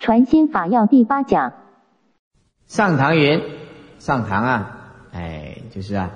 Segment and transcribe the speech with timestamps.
[0.00, 1.52] 传心法要第八讲。
[2.66, 3.42] 上堂云，
[3.98, 4.78] 上堂啊，
[5.12, 6.10] 哎，就是啊，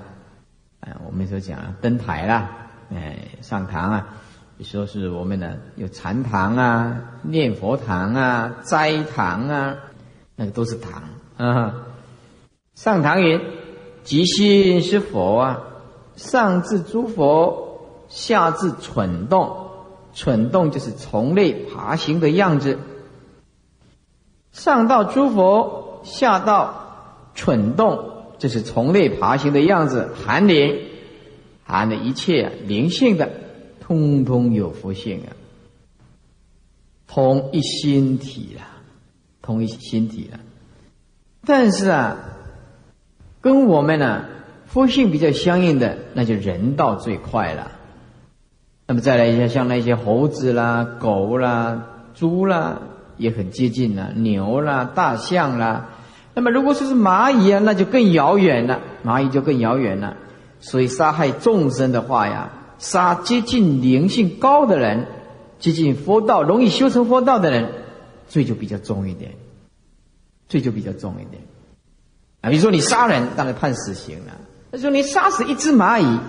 [0.79, 2.49] 哎，我们所讲啊，登台啦，
[2.91, 4.07] 哎，上堂啊，
[4.61, 9.75] 说是我们的有禅堂啊、念佛堂啊、斋堂啊，
[10.35, 11.03] 那个都是堂
[11.37, 11.75] 啊。
[12.73, 13.39] 上堂云，
[14.03, 15.61] 即心是佛啊，
[16.15, 19.69] 上至诸佛，下至蠢动，
[20.11, 22.79] 蠢动就是从类爬行的样子。
[24.55, 30.13] 上到诸佛，下到蠢动，这是从内爬行的样子。
[30.25, 30.79] 含灵，
[31.65, 33.29] 含的一切灵性的，
[33.81, 35.35] 通通有佛性啊，
[37.05, 38.79] 同一心体啊，
[39.41, 40.39] 同一心体啊。
[41.45, 42.15] 但是啊，
[43.41, 44.23] 跟我们呢
[44.67, 47.73] 佛性比较相应的，那就人道最快了。
[48.87, 52.79] 那么再来一下，像那些猴子啦、狗啦、猪啦。
[53.17, 55.89] 也很接近了，牛啦、大象啦。
[56.33, 58.81] 那么如果说是蚂蚁啊，那就更遥远了。
[59.05, 60.17] 蚂蚁就更遥远了。
[60.59, 65.07] 所以杀害众生的话呀，杀接近灵性高的人，
[65.59, 67.71] 接近佛道、容易修成佛道的人，
[68.27, 69.31] 罪就比较重一点，
[70.49, 71.41] 罪就比较重一点。
[72.41, 74.33] 啊，比如说你杀人，当然判死刑了。
[74.71, 76.19] 他说你杀死一只蚂蚁，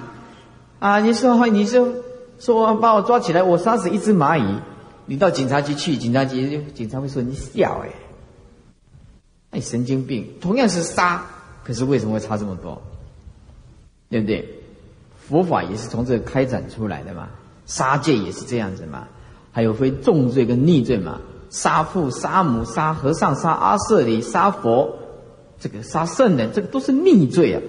[0.78, 1.88] 啊，你说你说
[2.38, 4.60] 说我把我抓起来，我杀死一只蚂蚁。
[5.06, 7.90] 你到警察局去，警察局警察会说你笑哎，
[9.52, 10.34] 你神经病。
[10.40, 11.24] 同样是杀，
[11.64, 12.82] 可是为什么会差这么多？
[14.10, 14.48] 对不对？
[15.28, 17.30] 佛法也是从这开展出来的嘛，
[17.66, 19.08] 杀戒也是这样子嘛。
[19.50, 21.20] 还有分重罪跟逆罪嘛，
[21.50, 24.98] 杀父、杀母、杀和尚、杀阿舍利、杀佛，
[25.58, 27.62] 这个杀圣人，这个都是逆罪啊。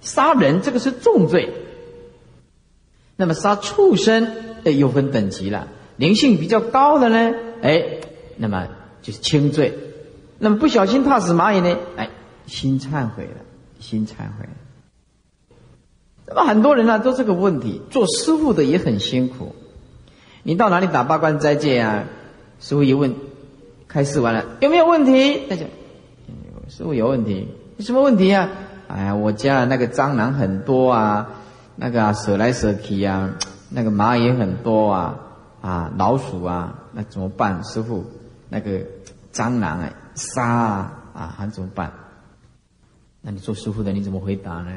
[0.00, 1.52] 杀人这个是重罪，
[3.16, 4.28] 那么杀畜生，
[4.64, 5.68] 哎，又分等级了。
[6.00, 7.98] 灵性比较高的呢，哎，
[8.38, 8.68] 那么
[9.02, 9.72] 就是轻罪；
[10.38, 12.08] 那么不小心怕死蚂蚁呢，哎，
[12.46, 13.42] 心忏悔了，
[13.80, 14.48] 心忏悔。
[16.26, 19.54] 那么很多人呢都这个问题，做师傅的也很辛苦。
[20.42, 22.04] 你到哪里打八关斋戒啊？
[22.60, 23.14] 师傅一问，
[23.86, 25.42] 开示完了有没有问题？
[25.50, 25.66] 那就
[26.70, 27.46] 师傅有问题，
[27.80, 28.48] 什么问题啊？
[28.88, 31.28] 哎呀，我家那个蟑螂很多啊，
[31.76, 33.34] 那个舍来舍去啊，
[33.68, 35.26] 那个蚂蚁很多啊。
[35.60, 37.62] 啊，老鼠啊，那怎么办？
[37.64, 38.04] 师傅，
[38.48, 38.80] 那个
[39.32, 41.92] 蟑螂哎，杀啊，啊，还怎么办？
[43.20, 44.70] 那你做师傅的你怎么回答呢？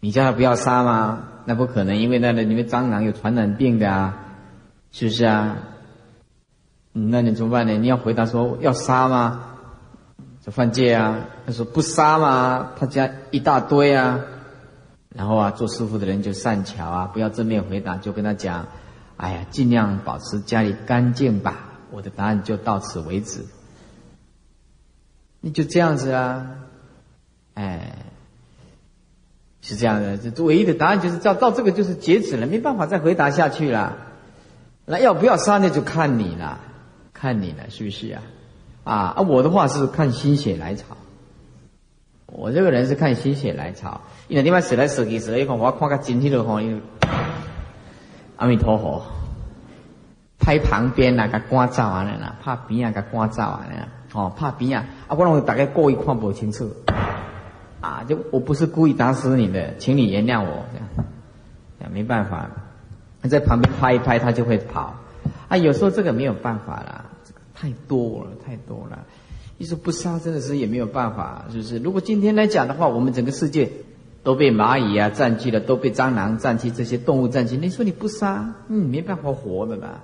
[0.00, 1.24] 你叫他不要杀吗？
[1.46, 4.16] 那不可能，因为那里面蟑螂有传染病的啊，
[4.92, 5.56] 是不是啊？
[6.92, 7.72] 那你怎么办呢？
[7.72, 9.46] 你要回答说要杀吗？
[10.44, 11.18] 就犯戒啊？
[11.46, 14.20] 他说不杀嘛，他家一大堆啊。
[15.14, 18.66] 然后啊，做师傅的人就善巧啊，不要正面回答，就跟他讲
[19.16, 23.46] ：“哎呀，尽量保持家里干净吧。”我的答案就到此为止。
[25.40, 26.46] 你就这样子啊，
[27.54, 27.96] 哎，
[29.60, 30.18] 是这样的。
[30.18, 33.96] 这唯一的答案就是到到这个就是截止了，没办法再回答下去了。
[34.86, 36.58] 那要不要杀那就看你了，
[37.12, 38.22] 看你了，是不是啊？
[38.82, 40.96] 啊啊，我的话是看心血来潮。
[42.36, 46.60] 我这个人是看心血来潮，因为你妈死来死去死一看我看个真体的吼，
[48.36, 49.02] 阿弥陀佛，
[50.40, 56.68] 拍旁边那个关照完了啦，怕边啊个关照完了，哦，怕边啊，啊，我让大概过一看不清楚，
[57.80, 62.50] 啊，就我不是故意打死你的，请你原谅我，这样，没办法，
[63.22, 64.94] 在旁边拍一拍，他就会跑，
[65.46, 68.98] 啊，有时候这个没有办法啦，这个太多了，太多了。
[69.56, 71.78] 你说不杀真的是也没有办法，是不是？
[71.78, 73.70] 如果今天来讲的话，我们整个世界
[74.24, 77.56] 都被蚂蚁啊占据了，都被蟑螂占据，这些动物占据。
[77.56, 80.02] 你说你不杀，嗯，没办法活的吧，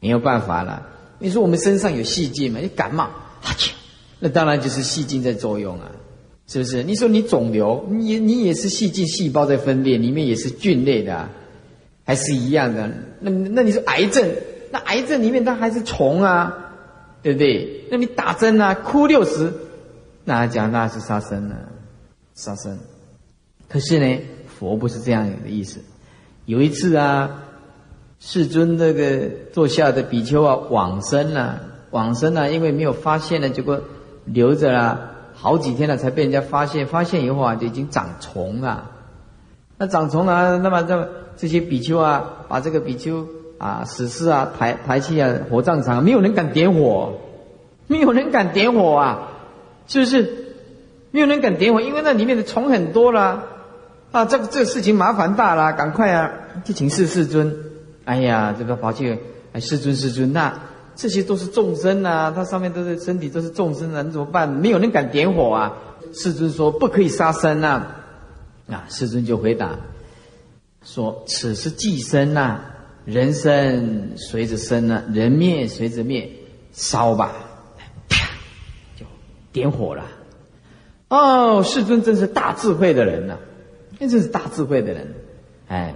[0.00, 0.86] 没有办法了。
[1.18, 2.60] 你说我们身上有细菌嘛？
[2.60, 3.08] 你感冒，
[3.40, 3.72] 哈切，
[4.20, 5.90] 那当然就是细菌在作用啊，
[6.46, 6.82] 是不是？
[6.82, 11.30] 你说你肿瘤，你你也是细菌细胞在分裂，里面也是菌类的，
[12.04, 12.90] 还是一样的。
[13.20, 14.28] 那那你说癌症，
[14.70, 16.66] 那癌症里面它还是虫啊。
[17.22, 17.84] 对不对？
[17.90, 19.52] 那你打针啊，哭六十，
[20.24, 21.56] 那讲那是杀生了，
[22.34, 22.78] 杀生。
[23.68, 25.80] 可是呢，佛不是这样的意思。
[26.46, 27.42] 有一次啊，
[28.20, 31.60] 世尊那个坐下的比丘啊往生了，
[31.90, 33.80] 往生了，因为没有发现呢，结果
[34.24, 36.86] 留着了好几天了，才被人家发现。
[36.86, 38.90] 发现以后啊，就已经长虫了。
[39.76, 43.26] 那长虫了，那么这这些比丘啊，把这个比丘。
[43.58, 47.14] 啊，死尸啊，排排气啊，火葬场，没有人敢点火，
[47.86, 49.28] 没有人敢点火啊，
[49.86, 50.46] 是不是？
[51.10, 53.44] 没有人敢点火，因为那里面的虫很多啦。
[54.12, 56.32] 啊，这个这个事情麻烦大了，赶快啊，
[56.64, 57.54] 去请示世尊。
[58.04, 59.18] 哎呀，这个跑去
[59.52, 60.60] 哎，世尊世尊，那
[60.94, 64.48] 这些都是众生啊，它上面都是身体都是众生啊，你怎么办？
[64.48, 65.74] 没有人敢点火啊。
[66.12, 67.96] 世尊说不可以杀生啊。
[68.70, 69.76] 啊，世尊就回答
[70.82, 72.60] 说：“此是寄生呐，
[73.08, 76.30] 人生随着生呢，人灭随着灭，
[76.72, 77.32] 烧吧，
[78.06, 78.28] 啪，
[78.96, 79.06] 就
[79.50, 80.04] 点火了。
[81.08, 83.38] 哦，世尊真是大智慧的人呐，
[83.98, 85.14] 那真是大智慧的人。
[85.68, 85.94] 哎，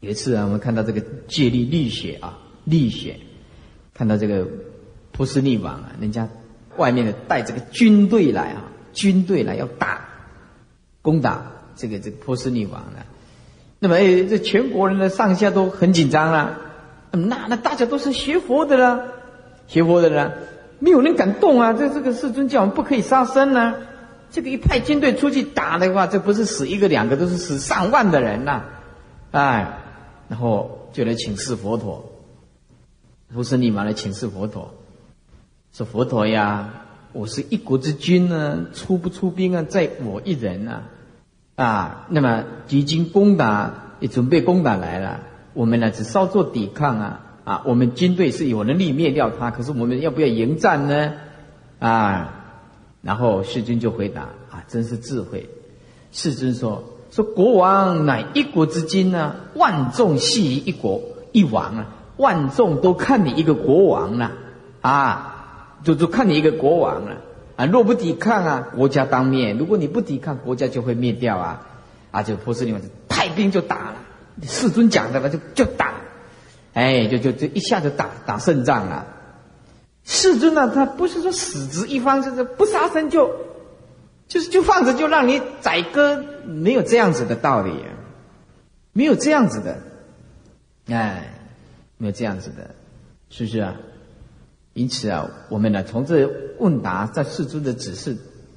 [0.00, 3.18] 有一次啊，我们看到这个戒律立血啊，力血，
[3.92, 4.48] 看到这个
[5.12, 6.30] 波斯匿王啊，人家
[6.78, 8.64] 外面的带这个军队来啊，
[8.94, 10.08] 军队来要打，
[11.02, 13.06] 攻打。”这个这个波斯匿王了，
[13.84, 16.56] 那么哎，这全国人的上下都很紧张了。
[17.10, 19.00] 那那大家都是学佛的啦，
[19.66, 20.34] 学佛的啦，
[20.78, 21.72] 没有人敢动啊。
[21.72, 23.74] 这这个世尊叫我们不可以杀生呢。
[24.30, 28.62] 这个一派军队出去打的话，这不是死一个两个，都是死上万的人呐。
[29.32, 29.80] 哎，
[30.28, 32.04] 然后就来请示佛陀，
[33.34, 34.74] 波斯匿王来请示佛陀，
[35.72, 40.84] 说佛陀呀，我是一国之君呢，出不出兵啊，在我一人啊。
[41.54, 45.20] 啊，那么敌军攻打也准备攻打来了，
[45.52, 51.12] 我们呢只稍作抵抗啊啊，我们军队是有能力灭掉他，可是我们要不要迎战呢？
[51.78, 52.34] 啊，
[53.02, 55.50] 然后世尊就回答啊，真是智慧。
[56.10, 61.02] 世尊说说国王乃一国之君呢，万众系于一国
[61.32, 64.32] 一王啊，万众都看你一个国王了
[64.80, 67.12] 啊，就就看你一个国王了。
[67.12, 67.18] 啊，
[67.56, 71.66] 啊若不抵抗啊，国家当灭；如果你不抵抗，国家就会灭掉啊！
[72.10, 73.96] 啊，就波斯匿王派兵就打了，
[74.42, 75.94] 世尊讲的嘛，就就打，
[76.74, 79.06] 哎，就就就一下子打打胜仗了。
[80.04, 83.30] 世尊呢，他不是说死之一方，就是不杀生就，
[84.28, 87.72] 就是就放着就让你宰割，没有这样子的道理，
[88.92, 89.78] 没有这样子的，
[90.88, 91.34] 哎，
[91.98, 92.74] 没有这样子的，
[93.30, 93.76] 是不是啊？
[94.74, 98.16] 因此啊，我们呢从这问答在世尊的指示，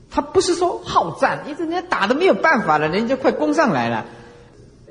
[0.10, 4.06] 他不是说好战，因为人家打的没有办法了，人家快攻上来了，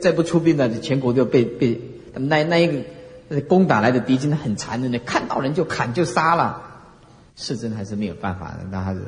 [0.01, 1.81] 再不出兵呢，全国就被被
[2.15, 2.85] 那那一
[3.29, 6.63] 个攻打来的敌军很残忍的，看到人就砍就杀了。
[7.37, 9.01] 世尊还是没有办法的，那还是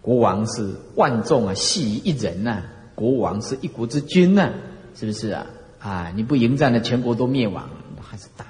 [0.00, 2.62] 国王是万众啊系于一人呐，
[2.94, 4.52] 国王是一国之君呐，
[4.94, 5.46] 是不是啊？
[5.80, 7.68] 啊，你不迎战了，全国都灭亡，
[8.00, 8.46] 还是打，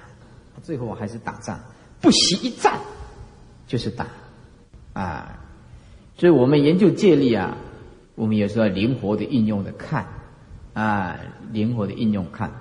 [0.63, 1.59] 最后还是打仗。
[2.01, 2.79] 不惜一战，
[3.67, 4.07] 就是打，
[4.95, 5.39] 啊！
[6.17, 7.57] 所以我们研究戒律啊，
[8.15, 10.07] 我们有时候灵活的应用的看，
[10.73, 11.19] 啊，
[11.53, 12.53] 灵活的应用看。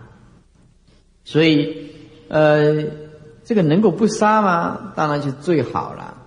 [1.24, 1.92] 所以，
[2.28, 2.84] 呃，
[3.44, 4.94] 这个能够不杀吗？
[4.96, 6.18] 当然就最好了，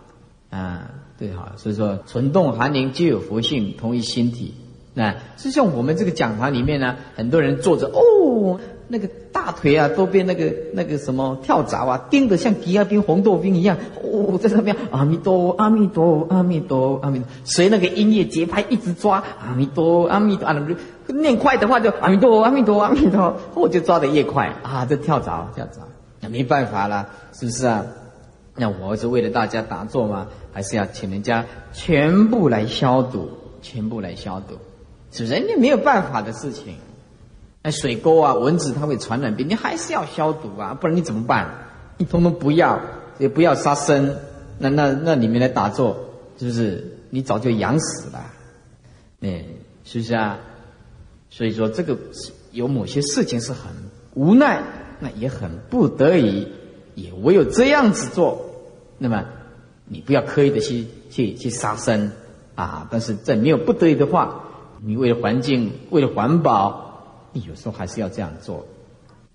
[0.50, 1.52] 啊，最好。
[1.56, 4.54] 所以说，存动寒凝皆有佛性，同一心体。
[4.94, 8.60] 那就像我们这个讲堂里面呢，很多人坐着，哦。
[8.92, 13.78] 那个大腿啊，都被那个那个什么跳蚤啊叮得像吉亚兵红豆冰一样。
[14.02, 20.54] 哦，在上面阿弥陀阿弥陀阿弥陀阿弥陀，随那个音乐节拍一直抓阿弥陀阿弥陀啊，
[21.06, 25.88] 念快的话就阿弥陀阿弥陀阿弥陀，我就抓得越快啊，这跳蚤跳蚤，
[26.20, 27.86] 那没办法了，是不是啊？
[28.56, 33.30] 那我是为了大家打坐嘛，还是要请人家全部来消毒，
[33.62, 34.56] 全部来消毒，
[35.10, 36.74] 是人家没有办法的事情。
[37.64, 41.68] 那水沟啊，蚊子它会传染病，你还是要消毒啊，不然你怎么办？
[41.96, 42.80] 你通通不要，
[43.18, 44.16] 也不要杀生，
[44.58, 45.96] 那那那里面来打坐，
[46.38, 46.98] 是不是？
[47.10, 48.24] 你早就养死了，
[49.20, 49.44] 哎，
[49.84, 50.40] 是不是啊？
[51.30, 51.96] 所以说这个
[52.50, 53.70] 有某些事情是很
[54.14, 54.62] 无奈，
[54.98, 56.48] 那也很不得已，
[56.96, 58.46] 也唯有这样子做。
[58.98, 59.24] 那么
[59.84, 62.10] 你不要刻意的去去去杀生
[62.56, 64.46] 啊，但是在没有不得已的话，
[64.82, 66.90] 你为了环境，为了环保。
[67.32, 68.66] 你有时候还是要这样做，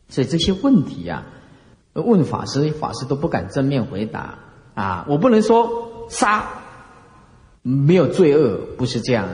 [0.09, 1.23] 所以这些问题呀，
[1.93, 4.37] 问法师，法师都不敢正面回答
[4.75, 5.05] 啊。
[5.09, 6.47] 我不能说杀
[7.63, 9.29] 没有罪恶，不是这样，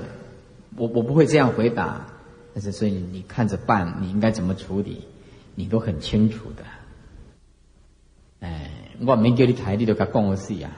[0.77, 2.07] 我我不会这样回答。
[2.53, 5.05] 但是所以你看着办，你应该怎么处理，
[5.55, 6.63] 你都很清楚的。
[8.39, 8.71] 哎，
[9.05, 10.71] 我没叫你台，你都甲讲我事啊，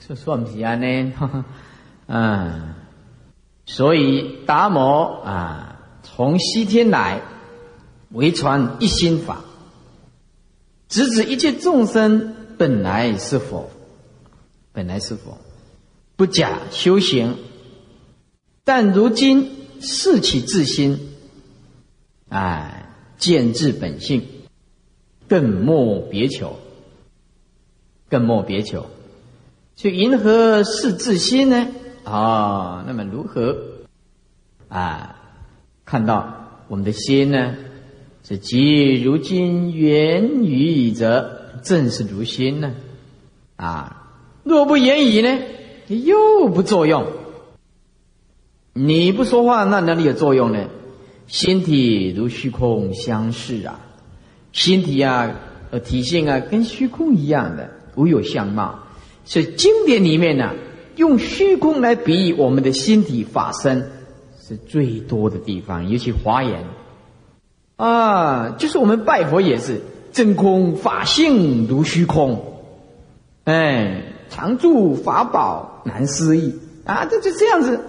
[0.00, 1.44] 这算不是安呢？
[2.08, 2.74] 嗯，
[3.64, 5.72] 所以达摩啊。
[6.08, 7.20] 从西天来，
[8.10, 9.44] 为传一心法，
[10.88, 13.70] 直指一切众生本来是佛，
[14.72, 15.36] 本来是佛，
[16.14, 17.36] 不假修行。
[18.64, 21.12] 但如今视其自心，
[22.28, 24.26] 哎，见自本性，
[25.28, 26.56] 更莫别求，
[28.08, 28.86] 更莫别求。
[29.74, 31.68] 去迎合是自心呢？
[32.04, 33.58] 啊，那么如何
[34.68, 35.15] 啊？
[35.86, 37.54] 看到我们的心呢，
[38.24, 42.74] 是即如今言语者，正是如心呢。
[43.54, 45.38] 啊，若不言语呢，
[45.86, 47.06] 又不作用。
[48.72, 50.66] 你不说话，那哪里有作用呢？
[51.28, 53.80] 心体如虚空相似啊，
[54.52, 55.30] 心体啊，
[55.70, 58.80] 呃，体性啊，跟虚空一样的，无有相貌。
[59.24, 60.52] 所以经典里面呢，
[60.96, 63.90] 用虚空来比喻我们的心体法身，
[64.46, 65.88] 是最多的地方。
[65.88, 66.64] 尤其华严
[67.76, 69.80] 啊，就是我们拜佛也是
[70.12, 72.62] 真空法性如虚空，
[73.44, 77.80] 哎，常住法宝难思议啊，这就这样子。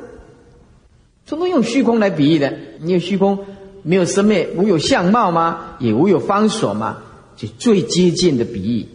[1.25, 3.45] 通通用虚空来比喻的，你有虚空
[3.83, 5.75] 没有生灭，无有相貌吗？
[5.79, 6.97] 也无有方所吗？
[7.35, 8.85] 就最接近的比喻，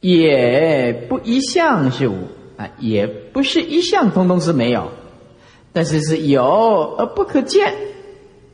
[0.00, 2.14] 也不一向是无
[2.56, 4.92] 啊，也不是一向，通通是没有，
[5.72, 6.44] 但是是有
[6.98, 7.74] 而不可见，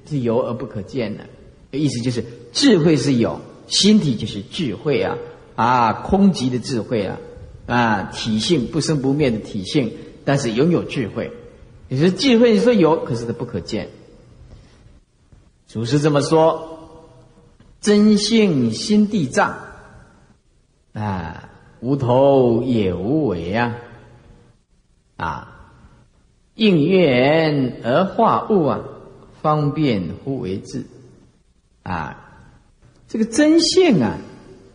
[0.09, 1.17] 是有而不可见
[1.71, 5.17] 的意思就是智慧是有，心体就是智慧啊
[5.55, 7.19] 啊，空寂的智慧啊
[7.67, 9.93] 啊，体性不生不灭的体性，
[10.25, 11.31] 但是拥有智慧。
[11.89, 13.89] 你说智慧，你说有，可是它不可见。
[15.67, 16.79] 祖师这么说：
[17.81, 19.57] 真性心地藏
[20.93, 23.77] 啊，无头也无尾啊，
[25.17, 25.48] 啊，
[26.59, 28.81] 应缘而化物啊，
[29.41, 30.87] 方便乎为智
[31.85, 32.25] 啊。
[33.07, 34.19] 这个真性啊，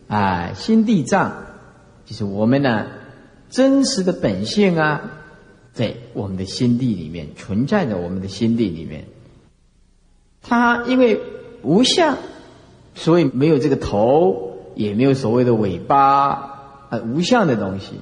[0.08, 1.44] 啊，心地藏，
[2.06, 2.86] 就是我们呢
[3.50, 5.10] 真实的本性啊。
[5.74, 9.04] 在我们的心地里面存在着，我们的心地里面，
[10.40, 11.20] 它因为
[11.62, 12.16] 无相，
[12.94, 16.30] 所以没有这个头，也没有所谓的尾巴，
[16.88, 18.00] 啊，无相的东西。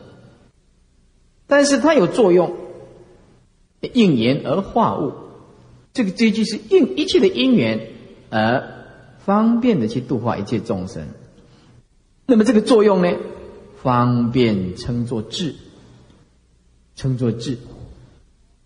[1.46, 2.56] 但是它有作用，
[3.88, 5.12] 应缘而化物。
[5.92, 7.88] 这个这句是应一切的因缘
[8.30, 8.86] 而
[9.18, 11.08] 方便的去度化一切众生。
[12.26, 13.12] 那么这个作用呢，
[13.82, 15.54] 方便称作智。
[16.94, 17.56] 称作智，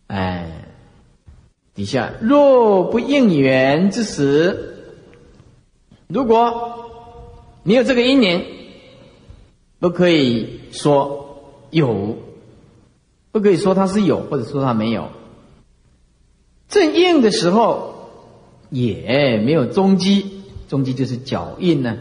[0.08, 0.66] 哎，
[1.76, 4.74] 底下若不应缘之时，
[6.08, 6.90] 如果
[7.62, 8.44] 你有这个因缘，
[9.78, 12.18] 不可以说有，
[13.36, 15.10] 不可以说它是有，或者说它没有。
[16.70, 18.08] 正应的时候
[18.70, 21.98] 也没有踪迹，踪迹就是脚印呢，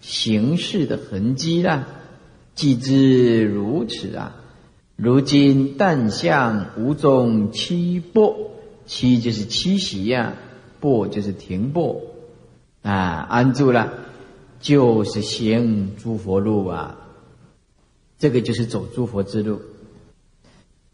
[0.00, 1.86] 形式的痕迹啦，
[2.54, 4.36] 既知如此啊。
[4.96, 8.50] 如今但向无中七波，
[8.86, 10.36] 七就是七息呀，
[10.80, 12.00] 波就是停泊，
[12.80, 13.92] 啊，安住了，
[14.58, 16.96] 就是行诸佛路啊，
[18.18, 19.60] 这个就是走诸佛之路。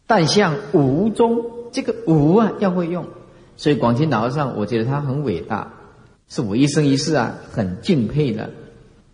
[0.06, 3.06] 但向无中，这个无啊要会用，
[3.56, 5.72] 所以广清老和尚，我觉得他很伟大，
[6.28, 8.50] 是我一生一世啊很敬佩的。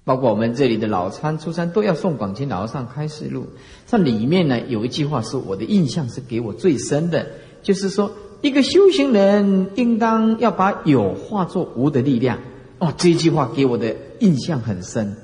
[0.03, 3.47] 包括我们这里的老参、初参都要送广清老和尚开示录。
[3.87, 7.27] 这里面呢有一句话是我的印象是给我最深的，
[7.63, 12.39] 就是说一个修行人应当要把有化作无的力量。
[12.79, 15.15] 哦，这句话给我的印象很深，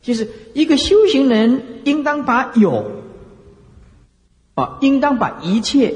[0.00, 2.90] 就是一个修行人应当把有
[4.56, 5.94] 啊，应当把一切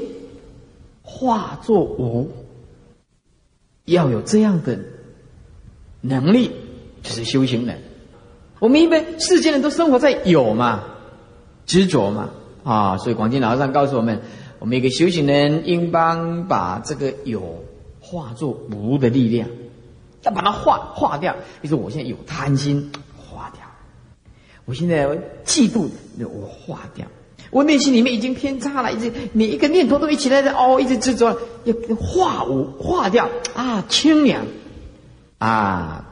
[1.01, 2.31] 化作无，
[3.85, 4.79] 要有这样的
[5.99, 6.51] 能力，
[7.01, 7.81] 就是修行人。
[8.59, 10.83] 我们一般世间人都生活在有嘛，
[11.65, 12.29] 执着嘛
[12.63, 14.21] 啊，所以广进老和尚告诉我们，
[14.59, 17.63] 我们一个修行人应当把这个有
[17.99, 19.49] 化作无的力量，
[20.21, 21.33] 要把它化化掉。
[21.63, 23.63] 比如说我现在有贪心，化掉；
[24.65, 25.07] 我现在
[25.43, 25.89] 嫉妒，
[26.19, 27.07] 我化掉；
[27.51, 34.45] 我内心里面已经偏差了，一直每一个念头都一起来的哦，一直执着，要化无化掉啊，清凉
[35.37, 36.05] 啊，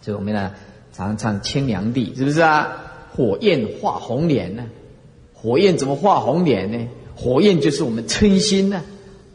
[0.00, 0.50] 所以我们呢。
[0.96, 2.68] 常常清凉地，是不是啊？
[3.10, 4.62] 火焰化红莲呢？
[5.32, 6.86] 火焰怎么化红莲呢？
[7.16, 8.80] 火焰就是我们嗔心呢，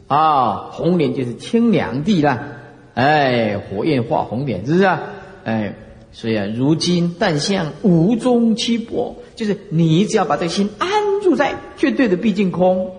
[0.06, 2.46] 啊，红莲就是清凉地啦。
[2.94, 5.02] 哎，火焰化红莲，是不是啊？
[5.44, 5.74] 哎，
[6.12, 10.90] 所以啊，如今但向无中七波，就是你只要把这个心安
[11.22, 12.90] 住在绝对的毕竟空，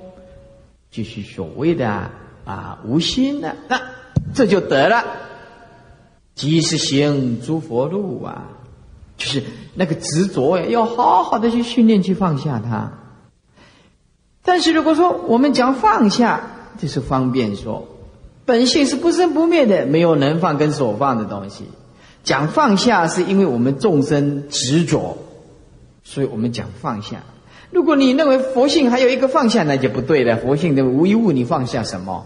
[0.90, 2.10] 就是所谓的
[2.46, 3.82] 啊无心的，那
[4.34, 5.04] 这就得了。
[6.34, 8.48] 即是行诸佛路啊，
[9.18, 9.44] 就是
[9.76, 12.94] 那个执着呀，要好好的去训练，去放下它。
[14.44, 17.88] 但是如果说我们讲放下，就是方便说，
[18.46, 21.66] 本性是不生不灭的，没有能放跟所放的东西。
[22.24, 25.18] 讲放下，是因为我们众生执着，
[26.04, 27.24] 所以我们讲放下。
[27.72, 30.38] 如果你认为佛性还有一个放下，那就不对了。
[30.38, 32.26] 佛性的无一物，你放下什么？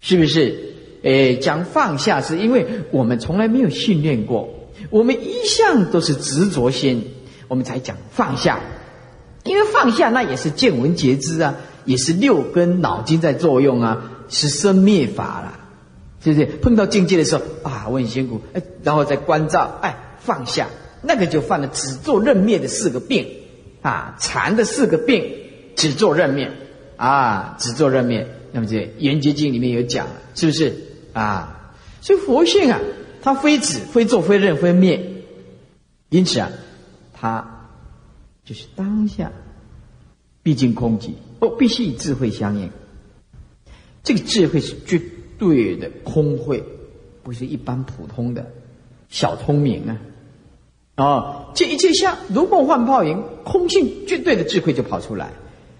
[0.00, 0.74] 是不是？
[1.02, 4.48] 诶，讲放下是因为我们从来没有训练过，
[4.90, 7.12] 我们一向都是执着心，
[7.48, 8.60] 我们才讲放下。
[9.44, 11.54] 因为放下那也是见闻觉知啊，
[11.84, 15.58] 也是六根脑筋在作用啊，是生灭法了，
[16.22, 16.46] 是不是？
[16.46, 20.68] 碰到境界的时候啊，我很辛苦，哎，然后再关照，哎，放下，
[21.02, 23.26] 那个就犯了只做任灭的四个病，
[23.82, 25.24] 啊，禅的四个病，
[25.76, 26.50] 只做任灭，
[26.96, 28.26] 啊，只做任灭。
[28.52, 30.74] 那么这《圆觉经》里面有讲，是不是？
[31.12, 32.80] 啊，所以佛性啊，
[33.22, 35.24] 它非止、非做、非任、非灭，
[36.08, 36.50] 因此啊，
[37.12, 37.54] 它。
[38.44, 39.30] 就是当下，
[40.42, 42.70] 毕竟空寂哦，必须以智慧相应。
[44.02, 45.02] 这个智慧是绝
[45.38, 46.62] 对的空慧，
[47.22, 48.44] 不是一般普通的
[49.08, 49.96] 小聪明啊！
[50.96, 55.30] 哦，这一切相如梦幻泡影，空性绝对的智慧就跑出来。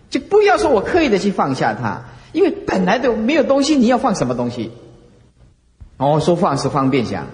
[0.09, 4.71] 就不要说我刻意的去放下它，因为本来都没有东西，你要放什么东西？
[5.97, 7.27] 哦，说放是方便想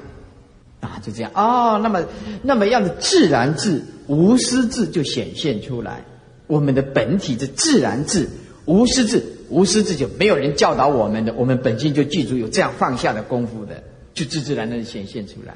[0.81, 1.79] 啊，就这样哦。
[1.83, 2.05] 那么，
[2.43, 3.85] 那么样的自然智。
[4.07, 6.05] 无私智就显现出来，
[6.47, 8.29] 我们的本体是自然智，
[8.67, 15.55] 无私智，无师自就没有人教导我们的，我们本性就记住有这样放下的功夫的，就自自然然的显现出来，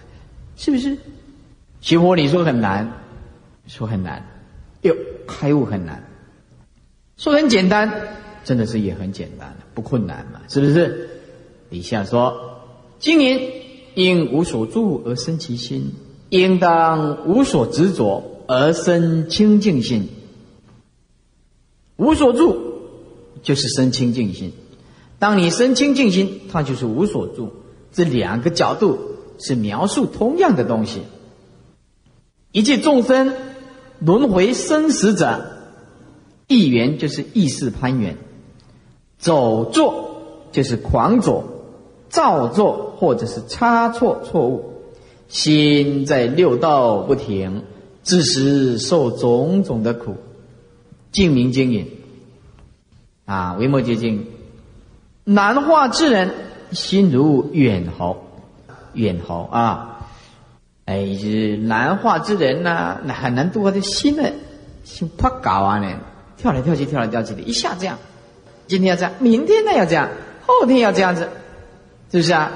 [0.57, 0.97] 是不是？
[1.81, 2.91] 学佛你说很难，
[3.67, 4.25] 说很难，
[4.83, 4.95] 哟，
[5.27, 6.05] 开悟很难，
[7.17, 7.93] 说很简单，
[8.45, 11.11] 真的是也很简单，不困难嘛，是不是？
[11.69, 12.61] 底下说，
[13.01, 13.51] 今年
[13.95, 15.93] 因无所住而生其心，
[16.31, 18.35] 应当无所执着。
[18.51, 20.09] 而生清净心，
[21.97, 22.78] 无所住，
[23.49, 24.53] 就是生清净心。
[25.19, 27.51] 当你生清净心，它就是无所住。
[27.95, 28.99] 这两个角度
[29.39, 31.01] 是描述同样的东西。
[32.53, 33.33] 一切众生
[34.01, 35.47] 轮回生死者，
[36.47, 38.19] 一缘就是意识攀缘，
[39.17, 40.21] 走坐
[40.53, 41.43] 就是狂走，
[42.11, 44.75] 造作或者是差错错误，
[45.29, 47.63] 心在六道不停。
[48.03, 50.17] 自时受种种的苦，
[51.13, 51.87] 净明经营
[53.29, 54.27] 啊，维摩诘经，
[55.25, 56.31] 难化之人
[56.73, 58.25] 心如远猴，
[58.95, 60.09] 远猴啊，
[60.87, 64.25] 哎，是难化之人呐，那很难度化的心呢，
[64.83, 65.99] 心怕搞啊呢，
[66.39, 67.99] 跳来跳去，跳来跳去的，一下这样，
[68.67, 70.09] 今天要这样，明天呢要这样，
[70.47, 71.29] 后天要这样子，
[72.11, 72.51] 是不是啊？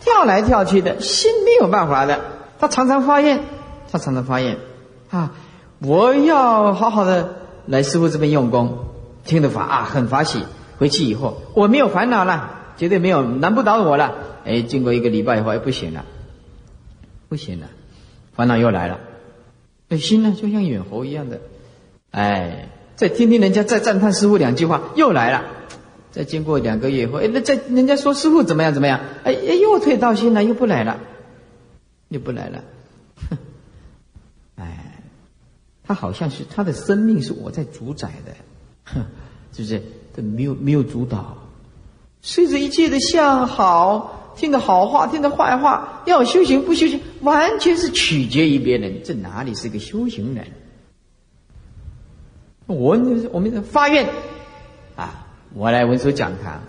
[0.00, 2.20] 跳来跳去的心没有办法的，
[2.58, 3.40] 他常常发现，
[3.92, 4.56] 他常常发现。
[5.10, 5.32] 啊！
[5.80, 8.78] 我要好好的来师傅这边用功，
[9.24, 10.44] 听得法啊，很法喜。
[10.78, 14.14] 回去以后，我没有烦恼了，绝对没有难不倒我了。
[14.44, 16.04] 哎，经过一个礼拜以后，哎，不行了，
[17.28, 17.68] 不行了，
[18.34, 18.98] 烦恼又来了。
[19.88, 21.40] 那心呢，就像远猴一样的，
[22.10, 25.44] 哎，再听听人家再赞叹师傅两句话，又来了。
[26.10, 30.98] 再经过两个月以后，哎，那再人家说师傅怎么样怎么样，哎哎，又退道心了，又不来了，
[32.08, 32.64] 又不来了。
[34.56, 35.02] 哎
[35.86, 38.32] 他好像是他的生命是我在主宰的，
[38.92, 39.04] 哼，
[39.52, 39.82] 是不是？
[40.16, 41.36] 这没有没有主导，
[42.22, 49.02] 随着一切的向好，听的好话，听的坏话，要修行不修行，完全是取决于别人。
[49.02, 50.46] 这哪里是个修行人？
[52.66, 52.96] 我
[53.32, 54.08] 我们发愿
[54.94, 56.62] 啊，我来文殊讲堂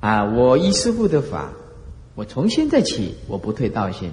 [0.00, 1.52] 啊，我依师父的法，
[2.14, 4.10] 我从现在起我不退道心，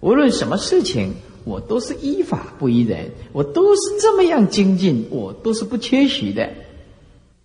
[0.00, 1.14] 无论什么事情。
[1.44, 6.50] 我都是依法不依人，我都是这么样精进，我都是不缺席的，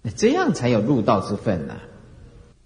[0.02, 1.76] 那这样才有入道之分呢。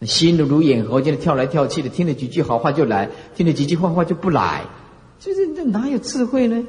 [0.02, 4.64] 心如如眼猴，就跳来跳去的，听了几句好话就来，听了几句坏话就不来，
[5.20, 6.66] 就是这哪有智慧呢？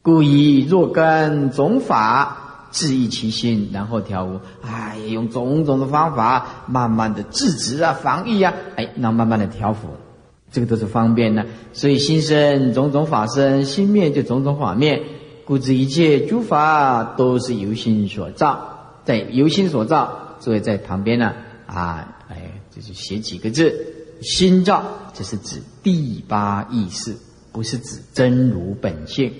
[0.00, 4.40] 故以若干种法治益其心，然后调伏。
[4.62, 9.88] 哎，用种种的方法，慢慢的制止啊，防御啊，哎，那慢慢的调伏。
[10.54, 15.02] 这个都是方便的，所以心生种种法生，心灭就种种法灭。
[15.44, 20.36] 故知一切诸法都是由心所造，在由心所造。
[20.38, 21.32] 所以在旁边呢，
[21.66, 23.74] 啊，哎，就是写几个字：
[24.22, 24.84] 心造。
[25.12, 27.16] 这是指第八意识，
[27.50, 29.32] 不是指真如本性。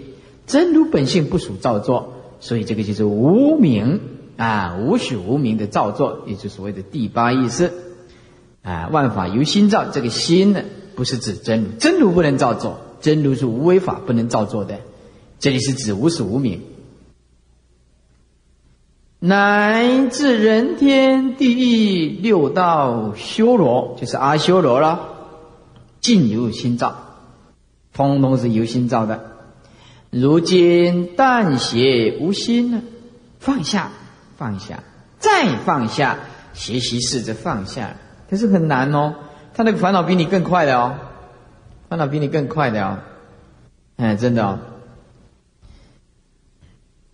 [0.48, 4.00] 真如本性不属造作，所以这个就是无名
[4.36, 7.70] 啊，无始无明的造作，也就所谓的第八意识
[8.62, 8.88] 啊。
[8.90, 10.62] 万法由心造，这个心呢？
[10.96, 14.80] 不是指真如，真如不能造作，真如是无为法，不能造作的。
[15.38, 16.62] 这里是指无始无明，
[19.18, 25.00] 乃至人天地狱六道修罗，就是阿修罗了，
[26.00, 26.96] 尽由心造，
[27.92, 29.32] 通通是由心造的。
[30.10, 32.82] 如今但邪无心呢？
[33.40, 33.90] 放下，
[34.38, 34.84] 放下，
[35.18, 36.20] 再放下，
[36.54, 37.96] 学习试着放下，
[38.30, 39.14] 可是很难哦。
[39.54, 40.96] 他那个烦恼比你更快的哦，
[41.88, 42.98] 烦恼比你更快的哦，
[43.96, 44.58] 哎，真的哦。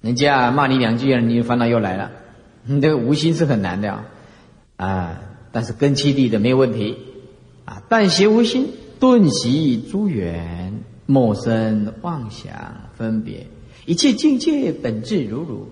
[0.01, 2.11] 人家骂你两句，你的烦恼又来了。
[2.65, 4.05] 你这个无心是很难的啊，
[4.77, 5.21] 啊，
[5.53, 6.97] 但是根气力的没有问题
[7.67, 7.83] 啊。
[7.91, 12.53] 但学无心，顿息诸缘，莫生妄想
[12.97, 13.47] 分别，
[13.85, 15.69] 一切境界本质如如，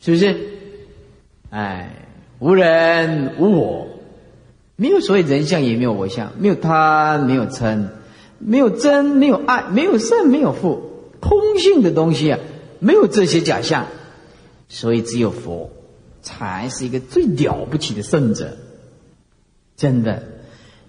[0.00, 0.36] 是不是？
[1.50, 1.90] 哎，
[2.38, 3.88] 无人无我。
[4.80, 7.88] 没有所谓人相，也没有我相，没有贪，没有嗔，
[8.38, 12.38] 没有真，没有爱，没有胜，没有负，空性的东西啊，
[12.78, 13.88] 没有这些假象，
[14.70, 15.70] 所以只有佛
[16.22, 18.56] 才是一个最了不起的圣者。
[19.76, 20.22] 真的，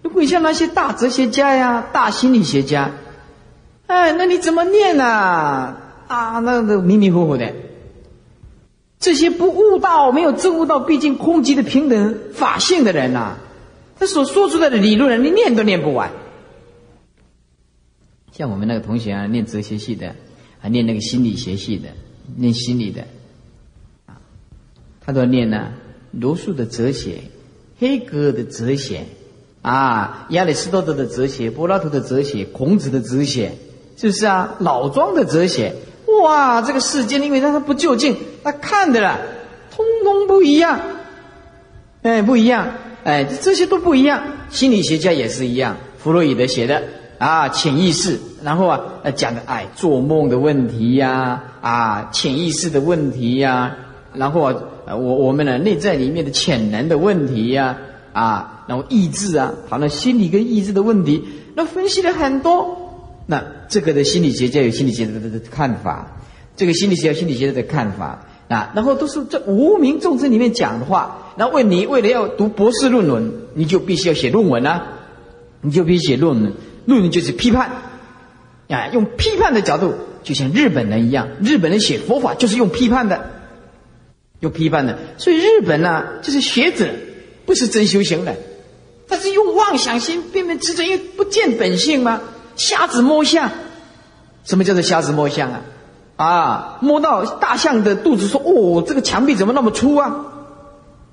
[0.02, 2.92] 如果像那些大哲学家呀、大心理学家，
[3.88, 6.06] 哎，那你怎么念啊？
[6.08, 7.52] 啊，那个迷迷糊糊的，
[9.02, 13.36] 这些不悟道、没有证悟到毕竟空寂的平等法性的人呐。
[14.02, 16.12] 他所说出来的理论，你念都念不完。
[18.32, 20.16] 像我们那个同学啊，念哲学系的，
[20.58, 21.90] 还念那个心理学系的，
[22.36, 23.04] 念心理的，
[24.08, 24.18] 啊，
[25.06, 25.74] 他都念呢。
[26.10, 27.20] 罗素的哲学，
[27.78, 29.06] 黑格尔的哲学，
[29.62, 33.52] 啊，亚里士多德的哲学，柏拉图的哲学，孔子的哲学，
[33.98, 34.56] 是不是啊？
[34.62, 35.76] 老庄的哲学，
[36.24, 39.20] 哇，这个世界，因为他他不就近，他看的了，
[39.70, 40.80] 通通不一样，
[42.02, 42.68] 哎，不一样。
[43.04, 44.22] 哎，这些都不一样。
[44.50, 46.84] 心理学家也是一样，弗洛伊德写的
[47.18, 48.80] 啊，潜意识，然后啊，
[49.16, 53.76] 讲的哎，做梦的问题呀，啊，潜意识的问题呀，
[54.14, 54.54] 然后啊，
[54.88, 57.78] 我我们呢内在里面的潜能的问题呀，
[58.14, 61.24] 啊，然后意志啊，讨论心理跟意志的问题，
[61.56, 62.78] 那分析了很多。
[63.26, 66.20] 那这个的心理学家有心理学的的看法，
[66.56, 68.26] 这个心理学有心理学的看法。
[68.52, 71.34] 啊，然后都是在无名众生里面讲的话。
[71.38, 74.88] 然后为你为了要读博士论文，你就必须要写论文啊，
[75.62, 76.54] 你就必须写论文。
[76.86, 77.72] 论文就是批判，
[78.68, 83.30] 啊，用批判的角度，就像日本人一样，日本人写佛法就是用批判的，
[84.40, 84.98] 用批判的。
[85.18, 86.88] 所以日本呢，就是学者，
[87.46, 88.36] 不是真修行的，
[89.08, 92.22] 他是用妄想心辨别执着，因为不见本性吗？
[92.56, 93.50] 瞎子摸象，
[94.44, 95.62] 什么叫做瞎子摸象啊？
[96.16, 100.26] 啊，摸到大象的肚子，说：“哦，这个墙壁怎么那么粗啊？”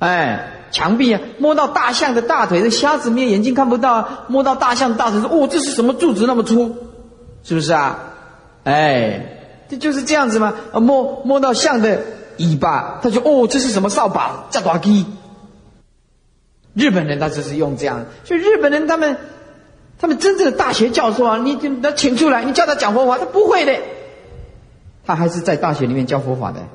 [0.00, 4.24] 哎，墙壁啊，摸到大象的大腿，这瞎子没有眼睛看不到啊。
[4.28, 6.76] 摸到大象的大腿，说：“哦，这是什么柱子那么粗？
[7.42, 7.98] 是不是啊？”
[8.64, 10.54] 哎，这就是这样子吗？
[10.72, 12.00] 啊，摸摸到象的
[12.36, 14.44] 尾巴，他就：“哦，这是什么扫把？
[14.50, 15.06] 叫大鸡。”
[16.74, 19.16] 日本人他就是用这样，所以日本人他们，
[19.98, 23.72] 他们真正的大学教授啊，你他请出来，你叫他讲佛法，他不会的。
[25.08, 26.68] 他还是在大学里面教佛法的，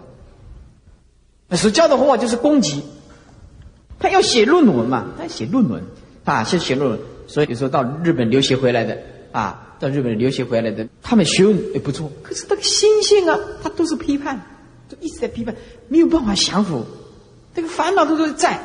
[1.56, 2.82] 所教的佛法就是攻击。
[4.00, 5.84] 他要写论文嘛，他写论文，
[6.26, 7.00] 啊，先写论文。
[7.28, 8.98] 所以有时候到日本留学回来的，
[9.32, 12.12] 啊，到日本留学回来的，他们学问也不错。
[12.24, 14.42] 可是那个心性啊，他都是批判，
[14.90, 15.54] 就一直在批判，
[15.88, 16.84] 没有办法降服，
[17.54, 18.60] 这个烦恼都是在。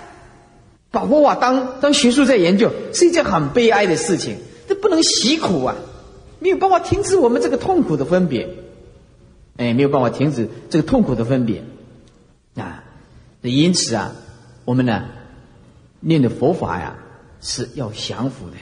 [0.91, 4.39] 把佛法当当学术在研究，是一件很悲哀的事情。
[4.67, 5.77] 这不能习苦啊，
[6.39, 8.49] 没有办法停止我们这个痛苦的分别。
[9.59, 11.63] 哎，没有办法停止这个痛苦的分别
[12.55, 12.83] 啊！
[13.43, 14.13] 那因此啊，
[14.65, 15.05] 我们呢
[16.01, 16.97] 念的佛法呀
[17.41, 18.57] 是要降服的，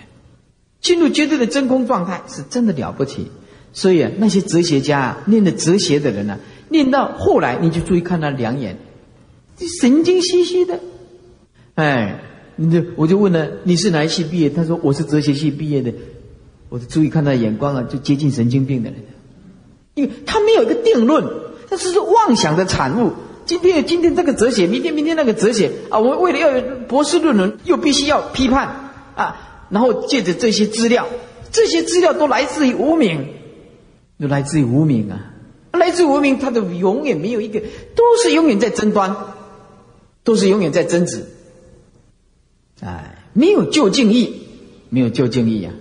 [0.81, 3.31] 进入绝对的真空状态是真的了不起。
[3.73, 6.39] 所以啊，那些哲学家啊，念的哲学的人呢，
[6.71, 8.79] 念到后来你就注意看他两眼，
[9.57, 10.81] 这神经兮兮的。
[11.75, 12.23] 哎，
[12.57, 14.49] 你就我就问了，你是哪一系毕业？
[14.49, 15.93] 他说我是哲学系毕业的。
[16.69, 18.99] 我就注意看他眼光啊，就接近神经病的人。
[19.97, 21.25] 因为他没有一个定论，
[21.71, 23.15] 这是妄想的产物。
[23.47, 31.07] 今天有今天这个哲学，明天明天那个哲学啊，我们为了要有博士论文，又必须要批判啊，然后借着这些资料，
[31.51, 33.29] 这些资料都来自于无名，
[34.21, 35.33] 都来自于无名啊，
[35.73, 37.61] 来自无名，他的永远没有一个，
[37.95, 39.17] 都是永远在争端，
[40.25, 41.25] 都是永远在争执，
[42.83, 44.43] 哎，没有就近义，
[44.91, 45.73] 没有就近义啊，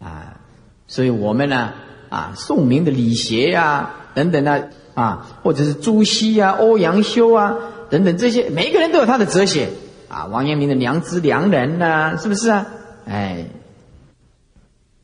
[0.00, 0.40] 啊，
[0.86, 1.56] 所以我们呢。
[1.56, 1.74] 啊，
[2.08, 7.56] 啊宋明的理学呀，等等啊，啊，或者是朱熹啊、欧阳修啊，
[7.90, 9.70] 等等这些，每个人都有他的哲学
[10.08, 10.26] 啊。
[10.26, 12.66] 王阳明的良知良人呐，是不是啊？
[13.06, 13.46] 哎，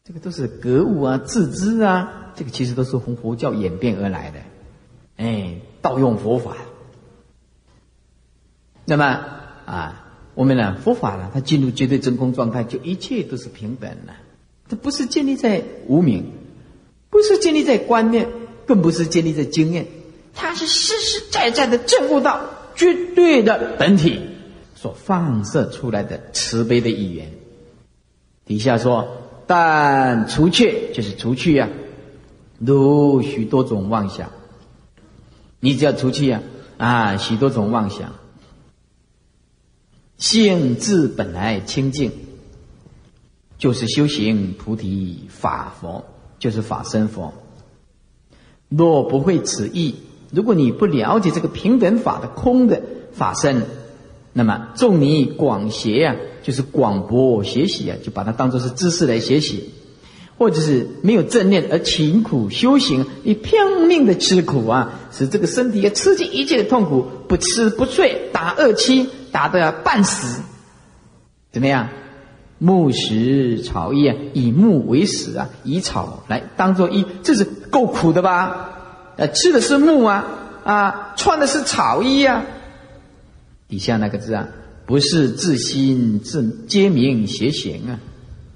[0.04, 4.38] 这个都是格物啊、自知啊，这个其实都是从佛教演变而来的，
[5.16, 6.56] 哎，盗用佛法。
[8.84, 9.04] 那么
[9.66, 14.14] 啊，我们呢，佛法呢，它进入绝对真空状态，就一切都是平等的，
[14.68, 16.32] 它不是建立在无名。
[17.10, 18.28] 不是建立在观念，
[18.66, 19.86] 更不是建立在经验，
[20.32, 22.40] 它是实实在在的证悟到
[22.74, 24.20] 绝对的本体，
[24.74, 27.32] 所放射出来的慈悲的语言。
[28.46, 29.08] 底下说，
[29.46, 31.68] 但除却就是除去呀，
[32.58, 34.30] 如许多种妄想。
[35.60, 36.40] 你只要除去呀，
[36.78, 38.14] 啊，许多种妄想，
[40.16, 42.12] 性质本来清净，
[43.58, 46.04] 就是修行菩提法佛，
[46.40, 47.32] 就是法身佛。
[48.68, 49.94] 若不会此意，
[50.32, 53.62] 如果你不了解这个平等法的空的法身，
[54.32, 59.70] 那么纵你广学呀，就是广博学习啊，就把它当做是知识来学习，
[60.38, 70.42] 或者是没有正念而勤苦修行，你拼命的吃苦啊，使这个身体要吃尽一切的痛苦，不吃不睡，打二七，打得半死，
[71.50, 71.88] 怎么样？
[72.62, 79.14] 木食草衣啊，以木为食啊，以草来当做衣，这是够苦的吧？
[79.16, 80.26] 呃，吃的是木啊，
[80.62, 82.44] 啊，穿的是草衣啊。
[83.66, 84.46] 底下那个字啊，
[84.84, 87.98] 不是自心自皆明邪行啊，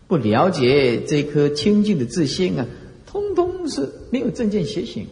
[0.06, 2.66] 不了解这颗清净的自心啊，
[3.06, 5.06] 通通是没有正见邪行。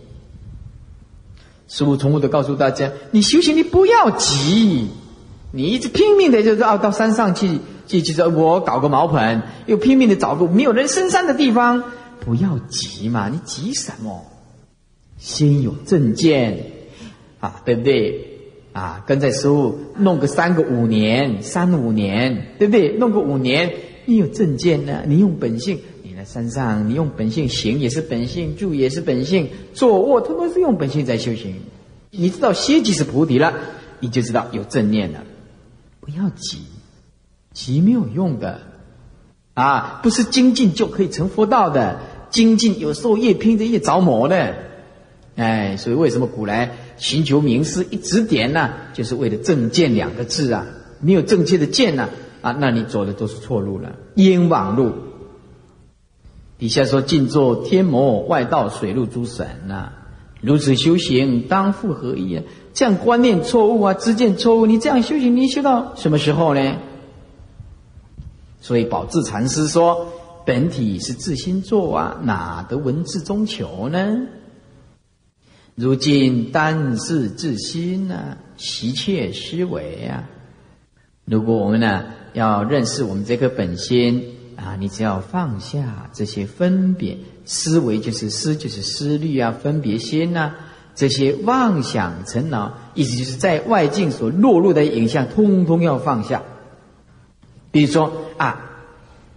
[1.66, 4.88] 师父从不的告诉大家，你修行你不要急，
[5.50, 7.58] 你一直拼命的就是要到山上去。
[7.86, 11.84] 就就说我搞个茅棚，又拼命的找个没有人深山的地方，
[12.20, 14.24] 不要急嘛，你急什么？
[15.18, 16.72] 先有正见
[17.40, 18.28] 啊，对不对？
[18.72, 22.88] 啊，跟在师傅弄个三个五年，三五年，对不对？
[22.96, 23.72] 弄个五年，
[24.06, 31.56] 你有正见呢，你用本性，你在山上，你用本性行也是本性，住也是本性，坐卧通通是用本性在修行。
[32.10, 33.52] 你知道歇即是菩提了，
[34.00, 35.22] 你就知道有正念了，
[36.00, 36.58] 不要急。
[37.52, 38.60] 急没有用的，
[39.54, 42.00] 啊，不是精进就可以成佛道的。
[42.30, 44.54] 精进有时候越拼着越着魔的，
[45.36, 48.70] 哎，所以为什么古来寻求名师一指点呢？
[48.94, 50.64] 就是为了正见两个字啊，
[51.00, 52.08] 没有正确的见呢，
[52.40, 54.92] 啊，那你走的都是错路了，冤枉路。
[56.58, 59.90] 底下说静坐天魔外道水陆诸神呐，
[60.40, 62.42] 如此修行当复合一啊？
[62.72, 66.76] 这样观念错误啊，知见错误，你这样修行，你修到什么时候呢？
[68.62, 70.06] 所以宝智禅师说
[70.46, 74.20] ：“本体是自心作啊，哪得文字中求呢？
[75.74, 80.28] 如今单是自心呢，习切思维啊。
[81.24, 90.54] 如果我们呢要认识我们这颗本心啊，你只要放下这些分别思维，就是思，就是思虑啊，分别心呐，
[90.94, 96.44] 这些妄想尘恼，意思就是在外境所落入的影像，通通要放下。”
[97.72, 98.60] 比如说啊，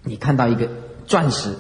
[0.04, 0.70] 你看到一个
[1.08, 1.56] 钻石，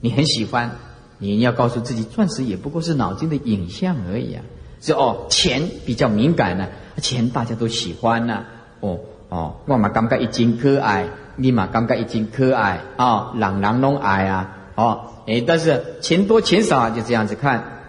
[0.00, 0.72] 你很喜欢，
[1.18, 4.42] 你要告诉自己，钻石也不过是脑筋的影像而已啊。
[4.80, 6.66] 说哦，钱比较敏感呢，
[7.00, 8.44] 钱大家都喜欢呢。
[8.80, 14.56] 哦哦，我嘛感觉一斤可爱，你嘛感觉一斤可爱啊，朗朗拢爱啊。
[14.76, 17.82] 哦，哎，但是钱多钱少啊，就这样子看，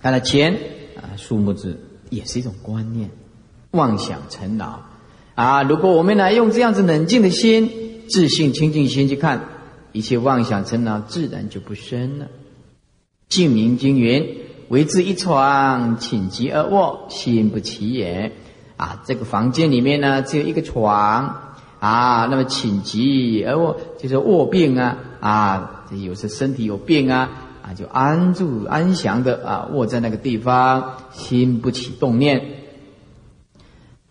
[0.00, 0.58] 看了钱
[0.96, 3.10] 啊，数目字也是一种观念，
[3.72, 4.82] 妄想成脑。
[5.40, 5.62] 啊！
[5.62, 7.70] 如果我们来用这样子冷静的心、
[8.10, 9.42] 自信清净心去看，
[9.90, 12.26] 一切妄想尘恼自然就不生了。
[13.26, 14.36] 净明经云
[14.68, 18.32] ：“为之一床，寝疾而卧，心不起也。”
[18.76, 27.30] 啊，这个房间里面呢，只有一个床啊，那么寝疾而卧，就是卧病啊啊，这有时身体有病啊
[27.62, 32.59] 啊，就安住安详的啊，卧在那个地方，心不起动念。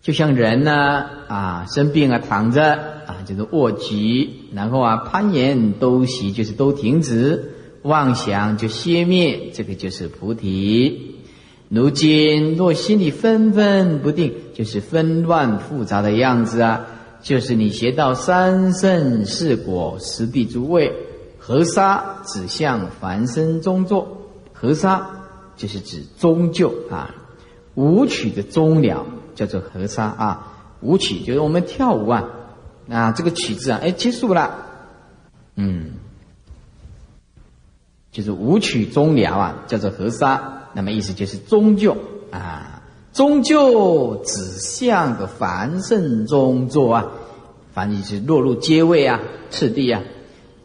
[0.02, 2.74] 就像人呢啊生病啊躺着
[3.06, 11.18] 啊就是卧疾，然后啊攀岩都息就是都停止，妄想就熄灭，这个就是菩提。
[11.68, 16.88] 如今若心里纷纷不定，就是纷乱复杂的样子啊，
[17.22, 20.94] 就是你学到三圣四果十地诸位，
[21.38, 25.10] 河沙指向凡身中作，河沙
[25.58, 27.14] 就是指终究啊，
[27.76, 29.06] 舞曲的终了。
[29.40, 32.26] 叫做和沙啊，舞曲就是我们跳舞啊，
[32.90, 34.66] 啊这个曲子啊，哎结束了，
[35.56, 35.92] 嗯，
[38.12, 41.96] 就是舞曲终了啊，叫做和沙，那么意思就是终究
[42.32, 42.82] 啊，
[43.14, 47.06] 终究指向个凡圣中作啊，
[47.74, 50.02] 凡意是落入阶位啊，次第啊，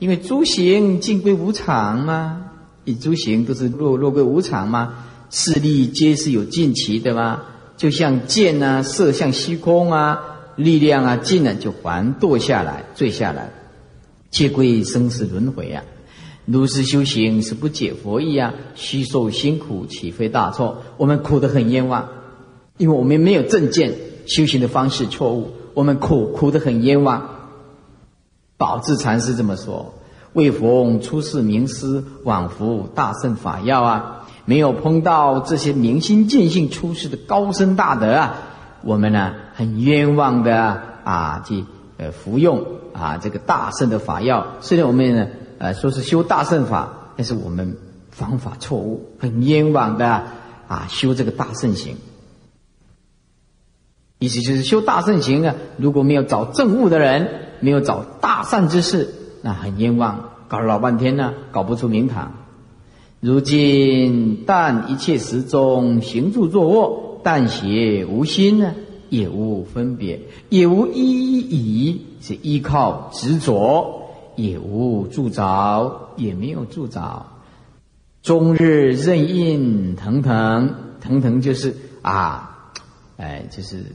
[0.00, 2.50] 因为诸行尽归无常嘛，
[2.82, 7.42] 以诸行都是落落归无常嘛，势力皆是有尽期的嘛。
[7.76, 10.20] 就像箭啊，射向虚空啊，
[10.56, 13.50] 力量啊尽了就还堕下来，坠下来，
[14.30, 15.82] 皆归生死轮回啊。
[16.46, 20.82] 如是修行是不解佛意啊，虚受辛苦，岂非大错？
[20.98, 22.08] 我们苦得很冤枉，
[22.76, 23.94] 因为我们没有正见，
[24.26, 27.30] 修行的方式错误，我们苦苦得很冤枉。
[28.56, 29.94] 宝智禅师这么说
[30.34, 38.34] ：“为逢出世名师，往复大圣法要啊，没有碰到这些明心见性出世的高僧大德啊，
[38.82, 41.64] 我们呢很冤枉的啊，去
[41.96, 44.46] 呃服用啊这个大圣的法药。
[44.60, 45.26] 虽然我们呢
[45.58, 47.76] 呃说是修大圣法，但是我们
[48.10, 50.24] 方法错误，很冤枉的
[50.68, 51.96] 啊修这个大圣行。
[54.18, 62.34] 意思就是修大圣行啊，如果没有找正悟的人。”没有找大善之事，那很冤枉，搞了老半天呢，搞不出名堂。
[63.24, 68.74] 如今但一切时中行住坐卧，但邪无心呢，
[69.08, 74.02] 也无分别，也无依倚，是依靠执着，
[74.36, 77.24] 也无助着，也没有助着。
[78.22, 82.72] 终日任印腾腾腾腾，就是啊，
[83.16, 83.86] 哎，就是。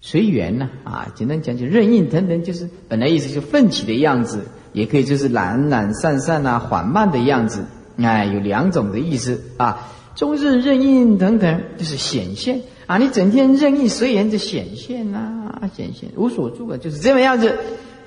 [0.00, 7.64] 随缘呢，啊，简单讲就任意腾腾，就是本来意思就奋起的样子，也可以就是懒懒散散啊，缓慢的样子，
[7.98, 9.88] 哎，有两种的意思啊。
[10.14, 17.56] 终日任意腾腾，就是显现啊，你整天任意随缘的显现呐，显现无所住啊，就是这么样子，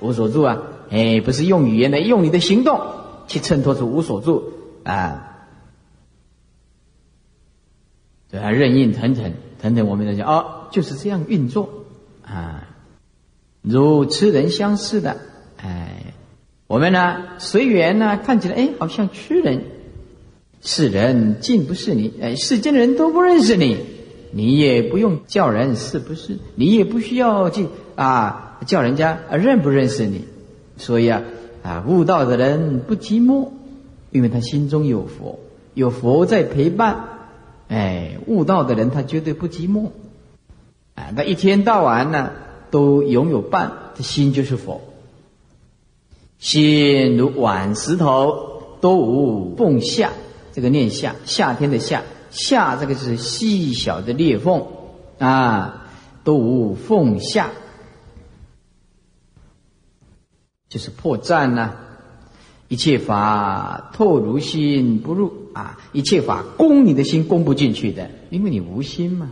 [0.00, 0.58] 无所住啊，
[0.90, 2.78] 哎，不是用语言的，用你的行动
[3.28, 4.52] 去衬托出无所住
[4.84, 5.38] 啊，
[8.30, 11.86] 对啊，任意腾腾腾腾，我们来讲哦，就是这样运作。
[12.26, 12.68] 啊，
[13.62, 15.16] 如痴人相似的，
[15.56, 16.12] 哎，
[16.66, 19.64] 我们呢随缘呢，看起来哎，好像痴人，
[20.62, 23.78] 世人尽不是你，哎，世间的人都不认识你，
[24.30, 30.22] 你也不用叫人是不是，你也不需要去啊叫人家认不认识你，
[30.76, 31.22] 所以啊
[31.64, 33.48] 啊，悟道的人不寂寞，
[34.12, 35.40] 因为他心中有佛，
[35.74, 37.08] 有佛在陪伴，
[37.66, 39.90] 哎，悟道的人他绝对不寂寞。
[40.94, 42.30] 啊，那一天到晚呢，
[42.70, 44.80] 都拥有伴，这心就是佛。
[46.38, 50.12] 心如碗石头，都无缝下。
[50.52, 54.66] 这个念夏，夏天的夏，夏这个是细小的裂缝
[55.18, 55.86] 啊，
[56.24, 57.50] 都无缝下，
[60.68, 61.74] 就是破绽呢。
[62.68, 69.28] 一切法透如心不入啊，一切法攻你的心攻不进去的，因为你无心嘛。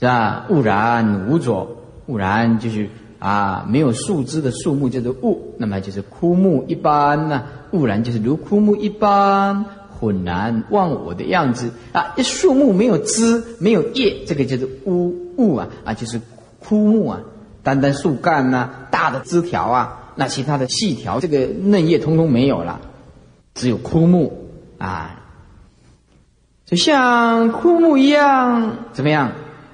[0.00, 0.46] 是吧？
[0.50, 7.44] 雾然无着，雾然就是啊，没有树枝的树木叫做雾，那么就是枯木一般呢。
[7.70, 9.64] 雾然就是如枯木一般
[10.02, 12.16] 浑然忘我的样子啊。
[12.18, 16.20] 树木没有枝，没有叶，这个就是乌雾啊啊，就是
[16.58, 17.20] 枯木啊。
[17.62, 22.80] 单单树干呐，大的枝条啊，那其他的细条，这个嫩叶通通没有了，
[23.54, 25.20] 只有枯木啊。
[26.66, 29.30] 就像枯木一样，怎么样？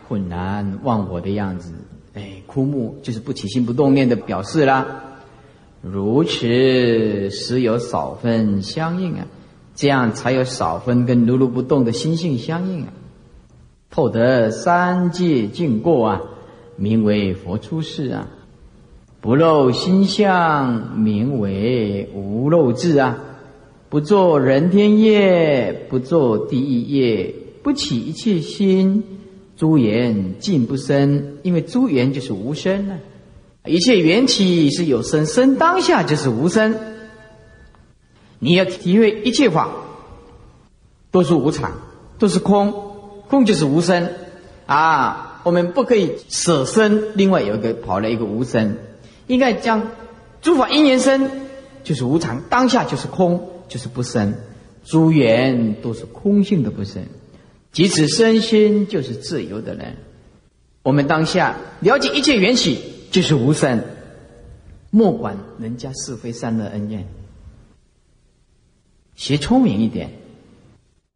[0.06, 1.72] 浑然忘我的样子，
[2.12, 4.86] 哎，枯木就是不起心不动念的表示啦。
[5.80, 9.26] 如此时有少分相应啊，
[9.78, 12.92] 这样才有少分跟如如不动的心性相应啊。
[13.90, 16.20] 透得三界尽过啊，
[16.74, 18.26] 名为佛出世啊。
[19.20, 23.18] 不漏心相，名为无漏智啊。
[23.88, 29.04] 不做人天业，不做地狱业，不起一切心。
[29.56, 32.98] 诸缘尽不生，因为诸缘就是无生呢。
[33.64, 36.74] 一切缘起是有生，生当下就是无生。
[38.38, 39.70] 你要体会一切法
[41.10, 41.72] 都是无常，
[42.18, 42.72] 都是空，
[43.28, 44.10] 空就是无生
[44.66, 45.40] 啊。
[45.44, 48.76] 我们不可以舍生，另外有一个跑了一个无生，
[49.26, 49.88] 应该将
[50.42, 51.30] 诸法因缘生
[51.84, 54.34] 就是无常，当下就是空，就是不生。
[54.84, 57.04] 诸缘都是空性的不生。
[57.72, 59.96] 即此身心就是自由的人，
[60.82, 63.82] 我们当下了解一切缘起就是无生，
[64.90, 67.06] 莫管人家是非善恶恩怨，
[69.18, 70.10] 学聪明一点。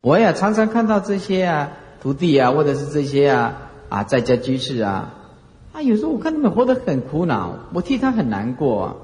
[0.00, 5.14] 我也常常看到这些啊徒弟啊，或者是这些啊啊在家居士啊，
[5.72, 8.96] 啊有时候我看他们活得很苦恼，我替他很难过啊，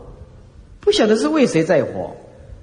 [0.81, 2.16] 不晓得是为谁在活。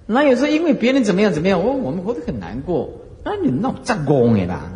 [0.08, 2.90] 那有时候因为别人怎么样怎么样，我我们活得很难过。
[3.24, 4.74] 那你闹战功的啦？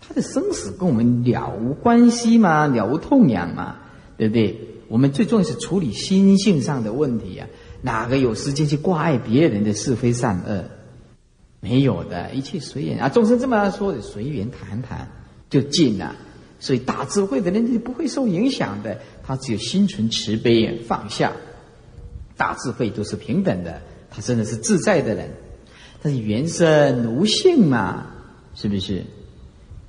[0.00, 3.76] 他的生死跟我们了无关系嘛，了无痛痒嘛，
[4.16, 4.58] 对不对？
[4.88, 7.46] 我们最重要是处理心性上的问题啊！
[7.82, 10.64] 哪个有时间去挂碍别人的是非善恶？
[11.60, 13.08] 没有的，一切随缘啊！
[13.08, 15.10] 众生这么说的，随缘谈谈
[15.50, 16.14] 就尽了。
[16.60, 21.32] 所以大智慧的人就不会受影响的，他只有心存慈悲放下。
[22.36, 23.80] 大智慧都是平等的，
[24.10, 25.30] 他真的是自在的人。
[26.00, 28.06] 但是缘生无性嘛，
[28.54, 29.04] 是不是？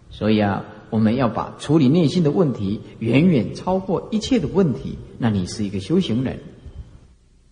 [0.09, 4.97] 所以啊，我们要把处理内心的问题远远超过一切的问题。
[5.19, 6.39] 那你是一个修行人，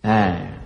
[0.00, 0.57] 哎，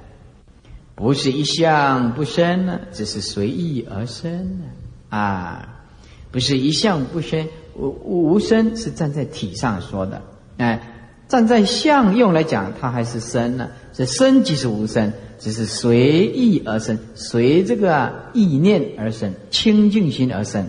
[0.94, 4.64] 不是一向不生呢，只是随意而生呢，
[5.08, 5.84] 啊，
[6.30, 10.22] 不是一向不生，无无生是站在体上说的，
[10.58, 10.92] 哎，
[11.28, 20.68] 站在相用来讲，它还是生呢，这生即是无生，只是随意而生，随这个意念而生，清净心而生。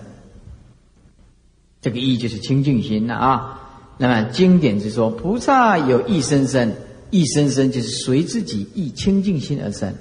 [1.81, 3.59] 这个意就是清净心了啊。
[3.97, 6.73] 那么经典是说，菩萨有一生生，
[7.11, 9.93] 一生生就是随自己意清净心而生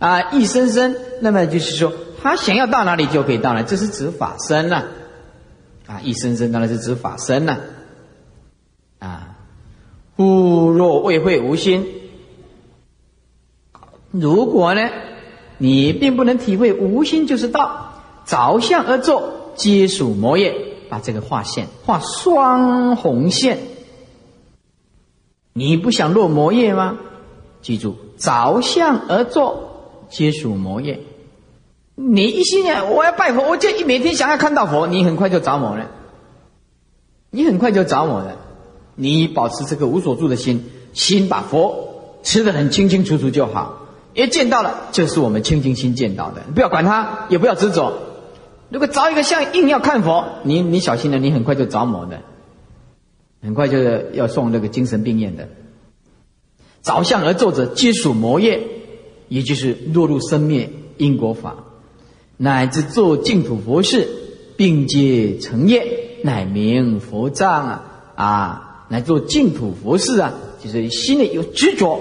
[0.00, 0.32] 啊。
[0.32, 4.82] 一生生，那么就是说，他想要到哪里就可以到哪，这是指法身呐
[5.86, 6.00] 啊。
[6.02, 7.58] 一生生当然是指法身呐
[8.98, 9.36] 啊。
[10.16, 11.86] 故若未会无心，
[14.10, 14.90] 如果呢，
[15.58, 20.66] 你并不能体会无心就是道，着相而作，皆属魔业。
[20.90, 23.58] 把这个画线画双红线，
[25.52, 26.98] 你不想落魔业吗？
[27.62, 29.69] 记住，着相而坐，
[30.10, 31.00] 皆属魔业。
[31.94, 35.90] 你一心啊我要拜佛，我就一每天想要看到佛，你很快就着魔了。
[37.30, 38.36] 你很快就着魔了。
[38.96, 43.86] 你保持这个无所住的心，心把佛吃得很清清楚楚就好。
[44.12, 47.92] 一见到了，就是我们清净心见到的，不要管它，也不要执着。
[48.68, 52.20] 如果找一个像硬要看佛，你你小心了，你很快就着魔的，
[53.42, 53.78] 很快就
[54.12, 55.48] 要送那个精神病院的。
[56.82, 58.66] 着相而坐者，皆属魔业，
[59.30, 60.68] 也就是落入生灭
[60.98, 61.54] 因果法，
[62.36, 64.08] 乃至做净土佛事，
[64.56, 67.84] 并皆成业，乃名佛藏啊
[68.16, 68.86] 啊！
[68.88, 72.00] 来做净土佛事啊，就是心里有执着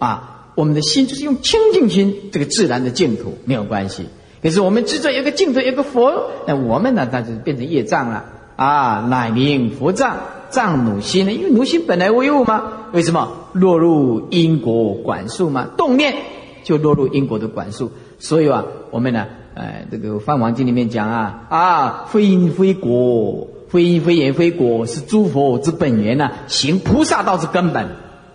[0.00, 4.06] 啊，我们的心就是用清净心，这个自然的净土没有关系。
[4.42, 7.08] 可是我们执着有个净土，有个佛，那我们呢？
[7.10, 8.24] 那就变成业障了
[8.56, 9.06] 啊！
[9.08, 10.18] 乃名佛障，
[10.50, 11.32] 障奴心呢？
[11.32, 15.70] 因为奴心本来无物嘛，为什么落入因果管束嘛？
[15.76, 16.16] 动念
[16.64, 27.86] 就落入因果的管束，所以啊，我们呢，哎，这个《梵王经》里面讲啊啊，非因非果，非因非缘非果，是诸佛之本源呐，行菩萨道之根本。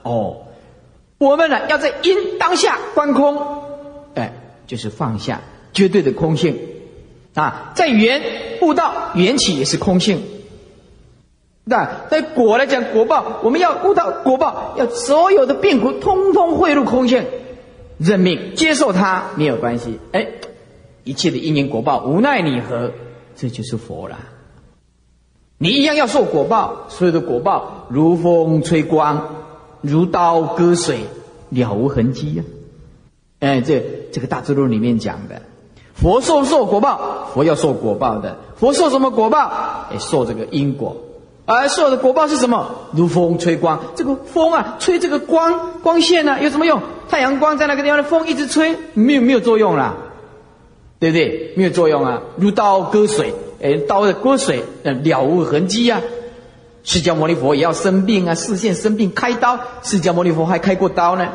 [0.04, 0.44] 哦，
[1.18, 3.38] 我们呢，要在因当下观空，
[4.16, 4.32] 哎，
[4.66, 5.42] 就是放下。
[5.72, 6.58] 绝对的空性
[7.36, 8.24] 啊，在缘
[8.62, 10.24] 悟道缘起也是空性。
[11.64, 17.24] 那在果来讲果报，我们要悟到果报，要所有的病苦通通汇入空性，
[18.00, 20.00] 认命接受它没有关系。
[20.14, 20.26] 哎，
[21.04, 22.92] 一切的因缘果报无奈你何，
[23.36, 24.18] 这就是佛了。
[25.58, 29.36] 你一样要受果报，所有的果报如风吹光，
[29.82, 31.02] 如刀割水，
[31.50, 32.44] 了无痕迹呀。
[33.40, 35.42] 哎，这这个大智论里面讲的。
[35.94, 38.38] 佛受受果报，佛要受果报的。
[38.56, 39.38] 佛受什么果报？
[39.92, 40.96] 哎，受这个因果。
[41.50, 42.70] 而受的果报是什么？
[42.92, 46.80] 如风吹光，这个风啊，吹这个光光线呢，有什么用？
[47.10, 49.96] 太阳光在那个地方的风一直吹，没有没有作用啦，
[51.00, 51.54] 对不对？
[51.58, 52.22] 没有作用啊。
[52.38, 53.34] 如刀割水，
[53.64, 56.02] 哎，刀的割水，了无痕迹呀。
[56.84, 59.58] 释迦牟尼佛也要生病啊，视线生病开刀。
[59.82, 61.30] 释迦牟尼佛还开过刀呢，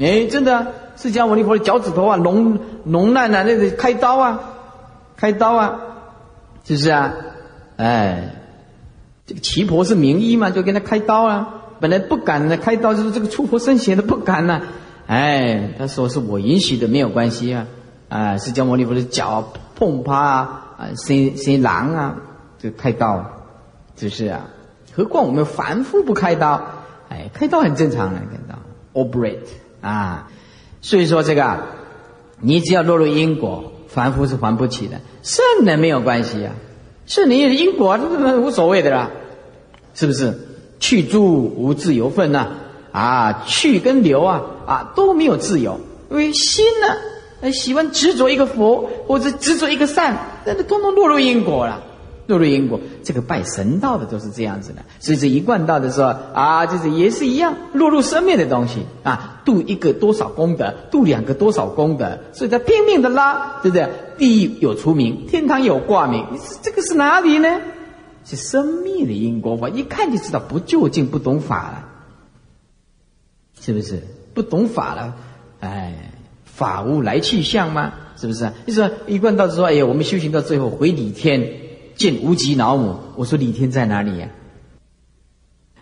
[0.00, 0.66] 哎，真的。
[0.96, 4.40] 释迦牟尼佛的脚趾头啊，脓脓烂啊，那个开刀啊，
[5.16, 5.78] 开刀啊，
[6.64, 7.12] 是不是啊？
[7.76, 8.34] 哎，
[9.26, 11.62] 这个奇婆是名医嘛，就跟他开刀啊。
[11.78, 14.62] 本来不敢的，开刀就是这个出佛身血的不敢呐。
[15.06, 17.66] 哎，他说是我允许的，没有关系啊。
[18.08, 22.16] 啊，释迦牟尼佛的脚碰趴啊，啊，生生狼啊，
[22.58, 23.26] 就开刀，
[23.94, 24.46] 就是啊？
[24.92, 26.62] 何况我们凡夫不开刀，
[27.08, 28.58] 哎，开刀很正常啊，开刀
[28.94, 29.40] ，operate
[29.80, 30.30] 啊。
[30.80, 31.58] 所以说这个，
[32.40, 35.00] 你只要落入因果，凡夫是还不起的。
[35.22, 36.54] 圣人没有关系啊，
[37.06, 39.10] 是你的因果，这个无所谓的啦，
[39.94, 40.38] 是不是？
[40.78, 42.48] 去住无自由分呐，
[42.92, 45.80] 啊，去跟留啊，啊都没有自由，
[46.10, 51.82] 因为心呢，喜欢执着一个佛，或者执着一个善，那都通通落入因果了。
[52.26, 63.88] 落入因果，这个拜神道的都是这样子的，所以这一贯道的时候啊，就是也是一样，落入生命的东西啊，度一个多少功德，度两个多少功德，所以他拼命的拉，对不对？
[64.18, 66.26] 地狱有出名，天堂有挂名，
[66.62, 67.60] 这个是哪里呢？
[68.24, 71.84] 是生命的因果法，一看就知道不究竟，不懂法了，
[73.60, 74.02] 是不是？
[74.34, 75.14] 不懂法了，
[75.60, 76.10] 哎，
[76.44, 77.92] 法无来去相吗？
[78.16, 78.50] 是不是？
[78.64, 81.65] 你说一贯道说，哎呀，我们修行到最后回礼天。
[81.96, 84.28] 见无极老母，我说李天在哪里呀？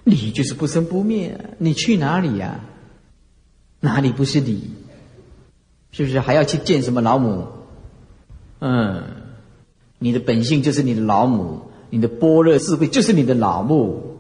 [0.05, 2.61] 你就是不生不灭，你去哪里呀？
[3.81, 4.71] 哪里不是你？
[5.91, 7.47] 是不是还要去见什么老母？
[8.61, 9.03] 嗯，
[9.99, 14.19] 你的本性就是你的老母，你的般若智慧就是你的老母，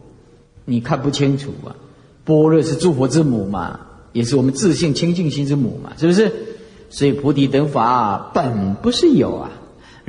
[0.64, 1.76] 你看不清楚啊。
[2.24, 3.80] 般若是诸佛之母嘛，
[4.12, 6.32] 也是我们自性清净心之母嘛，是不是？
[6.90, 9.50] 所以菩提等法本不是有啊，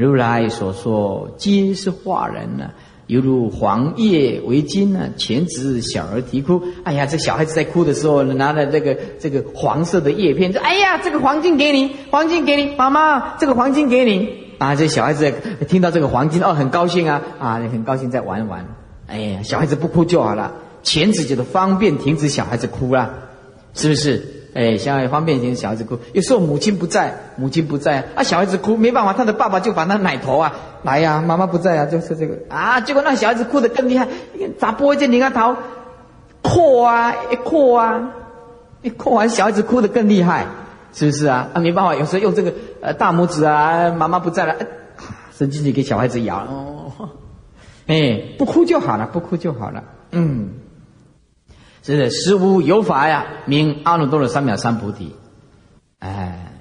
[0.03, 2.71] 如来所说皆是化人呢。
[3.07, 6.59] 犹如黄叶为金呢，前指小儿啼哭。
[6.83, 14.27] 哎呀，这小孩子在哭的时候，拿着这个这个黄色的叶片，说：“哎呀，这个黄金给你，黄金给你，妈妈，这个黄金给你。”
[14.57, 15.31] 啊，这小孩子
[15.67, 18.65] 听到这个黄金哦，很高兴啊，啊，很高兴在玩玩。
[19.05, 23.13] 哎呀，小孩子不哭就好了，钳子觉得方便停止小孩子哭了，
[23.75, 24.34] 是不是？
[24.55, 25.99] 哎，小孩方便停止小孩子哭。
[26.13, 30.53] 有时候母亲不在，母亲不在啊，小孩子哭没办法，他的爸爸就把那奶头啊。
[30.81, 32.79] 来呀，妈妈不在啊，就是这个啊。
[32.79, 34.07] 结果那小孩子哭得更厉害，
[34.57, 35.57] 咋播一件你看头，
[36.41, 38.11] 哭啊，一哭啊，
[38.81, 40.45] 一哭完小孩子哭得更厉害，
[40.93, 41.49] 是不是啊？
[41.53, 44.55] 啊，没办法，有时候用这个呃大拇指啊，妈妈不在了，
[45.37, 47.09] 伸进去给小孩子咬哦。
[47.87, 49.83] 哎，不哭就好了，不哭就好了。
[50.11, 50.49] 嗯，
[51.86, 55.11] 真的，实无有法呀，名阿耨多罗三藐三菩提。
[55.99, 56.51] 哎，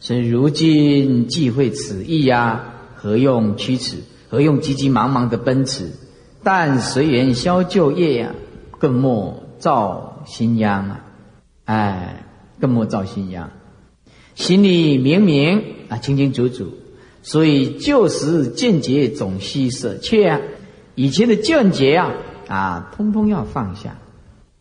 [0.00, 2.64] 所以如今既会此意呀。
[2.96, 3.98] 何用驱驰？
[4.28, 5.92] 何用急急忙忙的奔驰？
[6.42, 8.34] 但随缘消旧业呀，
[8.78, 11.04] 更莫造新殃啊！
[11.64, 12.24] 哎，
[12.60, 13.50] 更莫造新殃。
[14.34, 16.70] 心里明明啊，清清楚楚。
[17.22, 20.40] 所以旧时见解总须舍却啊，
[20.96, 22.10] 以前的见解啊
[22.48, 23.96] 啊，通通要放下。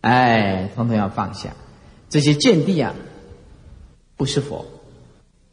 [0.02, 1.52] 哎，通通要放下。
[2.10, 2.93] 这些见地啊，
[4.18, 4.66] 不是佛。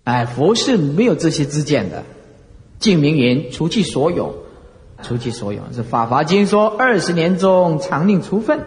[0.05, 2.05] 哎，佛是没有这些知见的。
[2.79, 4.45] 净明云：除去所有，
[5.03, 5.63] 除去所有。
[5.73, 8.61] 是《法华经》说：二十年中常令除粪，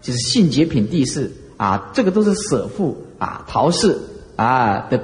[0.00, 1.90] 就是性洁品第四啊。
[1.92, 3.98] 这个都是舍父啊，陶氏
[4.36, 5.00] 啊的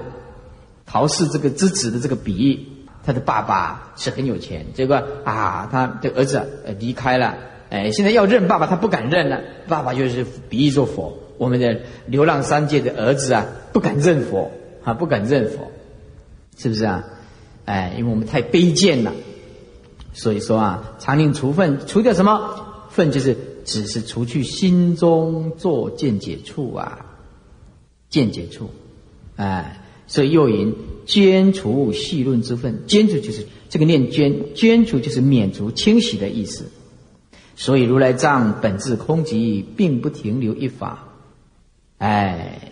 [0.87, 2.67] 陶氏这个之子的这个比喻。
[3.05, 7.37] 他的爸爸是很有钱，结果啊，他的儿子呃离开了，
[7.73, 9.41] 哎，现在要认爸爸，他不敢认了。
[9.67, 14.51] 爸爸就是比喻做佛，我们的流浪三界的儿子啊，不敢认佛
[14.85, 15.73] 啊，不敢认佛，
[16.59, 17.03] 是不是啊？
[17.65, 19.15] 哎，因为我们太卑贱了，
[20.13, 23.11] 所以说啊，常令除粪，除掉什么粪？
[23.11, 27.07] 就是只是除去心中做见解处啊，
[28.11, 28.69] 见解处，
[29.37, 30.75] 哎，所以又云
[31.07, 36.67] 捐除细论之粪，捐除就是这个念捐，捐除就是免除清洗的意思。
[37.55, 41.09] 所以如来藏本质空寂，并不停留一法，
[41.99, 42.69] 哎。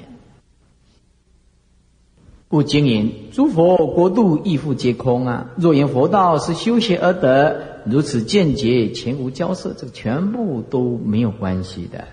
[2.48, 5.50] 故经言：诸佛国度亦复皆空啊！
[5.56, 12.08] 若言佛道是修学而得，如此见解前无交涉，这个全部都没有关系的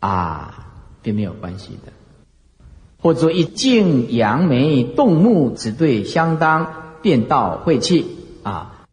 [0.00, 1.92] 啊，并没有关系的。
[2.98, 8.04] 或者一静扬眉动目，只对相当，便道晦气
[8.42, 8.84] 啊！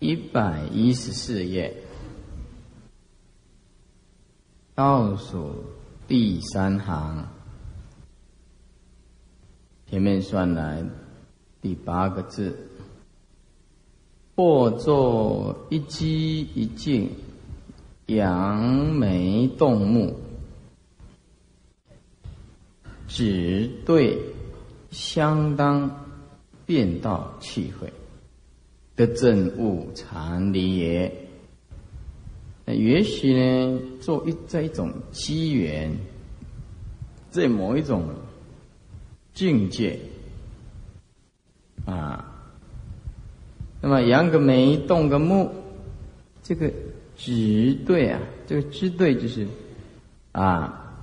[0.00, 1.83] 一百一十四页，
[4.74, 5.64] 倒数
[6.08, 7.28] 第三行。
[9.86, 10.84] 前面算来
[11.62, 12.70] 第八个字，
[14.34, 17.08] 或作一机一静，
[18.06, 20.16] 扬眉动目，
[23.06, 24.18] 只对
[24.90, 26.04] 相当
[26.66, 27.92] 变道气会，
[28.96, 31.23] 得正悟禅理也。
[32.64, 35.96] 那也许呢，做一在一种机缘，
[37.30, 38.08] 在某一种。
[39.34, 39.98] 境界
[41.84, 42.24] 啊，
[43.80, 45.50] 那么扬个眉，动个目，
[46.40, 46.72] 这个
[47.16, 49.44] 直对啊，这个直对就是
[50.30, 50.94] 啊，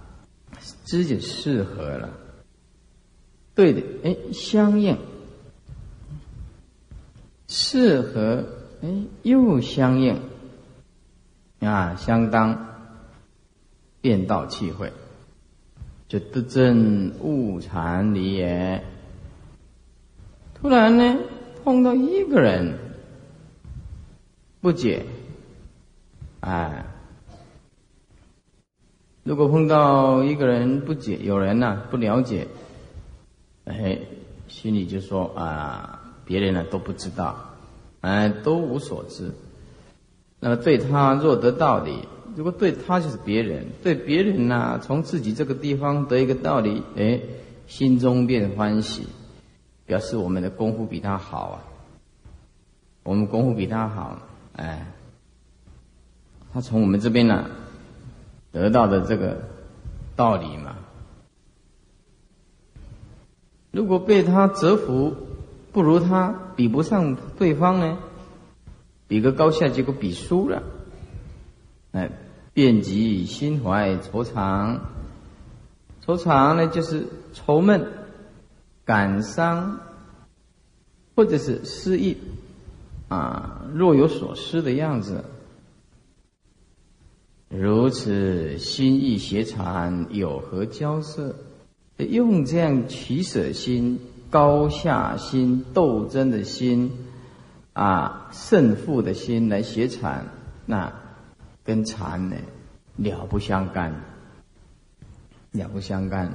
[0.86, 2.09] 直就适合了，
[3.53, 4.97] 对的，哎，相应，
[7.49, 8.45] 适合，
[8.82, 8.89] 哎，
[9.24, 10.18] 又相应，
[11.62, 12.68] 啊，相当，
[14.01, 14.91] 变道气会。
[16.07, 18.84] 就得证悟禅理也。
[20.55, 21.18] 突然呢，
[21.64, 22.78] 碰到一个人
[24.59, 25.05] 不解，
[26.41, 26.86] 哎，
[29.24, 32.47] 如果碰到一个人不解，有人呢不了解，
[33.64, 33.99] 哎，
[34.49, 37.55] 心里就说啊，别人呢都不知道，
[38.01, 39.32] 哎，都无所知。
[40.41, 42.09] 那么对他若得道理。
[42.35, 47.19] 如果对他就是别人，对别人呢，从自己这个地方得一个道理，哎，
[47.67, 49.05] 心中便欢喜，
[49.85, 51.63] 表示我们的功夫比他好啊。
[53.03, 54.17] 我们功夫比他好，
[54.55, 54.87] 哎，
[56.53, 57.49] 他从我们这边呢
[58.53, 59.41] 得到的这个
[60.15, 60.77] 道理嘛。
[63.71, 65.15] 如果被他折服，
[65.73, 67.97] 不如他，比不上对方呢，
[69.12, 70.64] 比个高下，结果比输了。
[71.91, 72.09] 哎，
[72.53, 74.80] 遍及心怀愁肠，
[76.05, 77.91] 愁肠呢就是愁闷、
[78.86, 79.82] 感伤，
[81.14, 82.20] 或者是失意
[83.09, 85.26] 啊，若有所失的样子。
[87.49, 91.36] 如此心意邪缠，有何交涉？
[91.97, 93.99] 用这样取舍心、
[94.30, 96.93] 高下心、斗争的心，
[97.74, 100.26] 啊，胜负的心来邪禅，
[100.65, 100.93] 那
[101.63, 102.36] 跟禅呢
[102.97, 103.93] 了不相干，
[105.51, 106.32] 了不相干。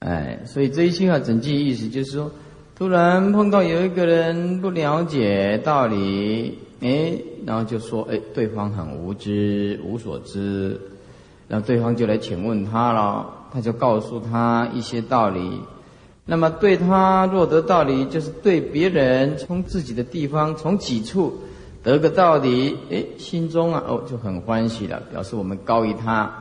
[0.00, 2.32] 哎，所以这一句话整句意思就是说，
[2.74, 6.58] 突然碰到有一个人不了解道理。
[6.80, 10.80] 哎，然后就说：“哎，对方很无知，无所知。”
[11.46, 15.60] 然后对方就来请问他了，他就告诉他一些道理。
[16.30, 21.42] 那么对他若得道理，就是对别人从自己的地方从己处
[21.82, 26.32] 得个道理，哎，心中啊哦就很欢喜了，表示我们高于他。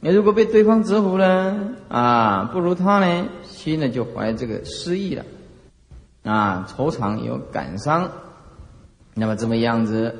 [0.00, 1.56] 你如果被对方折服了
[1.88, 5.24] 啊，不如他呢，心呢就怀这个失意了，
[6.22, 8.10] 啊，愁肠有感伤。
[9.14, 10.14] 那么这么样子，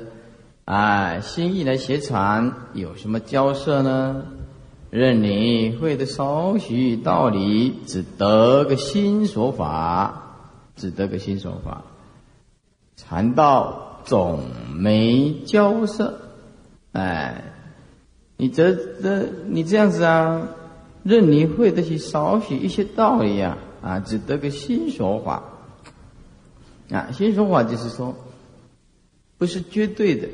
[0.65, 4.23] 啊，心意来协传，有什么交涉呢？
[4.89, 10.37] 任你会的少许道理，只得个心所法，
[10.75, 11.83] 只得个心所法。
[12.95, 14.41] 禅道总
[14.73, 16.19] 没交涉，
[16.91, 17.43] 哎，
[18.37, 20.47] 你这这你这样子啊，
[21.03, 25.43] 任你会得起少许一些道理呀，啊，只得个心所法。
[26.89, 28.15] 啊，心所法就是说。
[29.39, 30.27] 不是绝对的，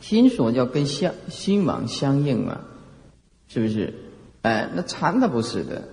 [0.00, 2.62] 心所要跟相心王相应嘛，
[3.48, 3.94] 是不是？
[4.42, 5.88] 哎，那禅它不是的，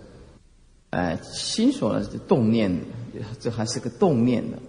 [0.92, 2.86] 哎，心所呢是动念的，
[3.40, 4.60] 这还是个动念的，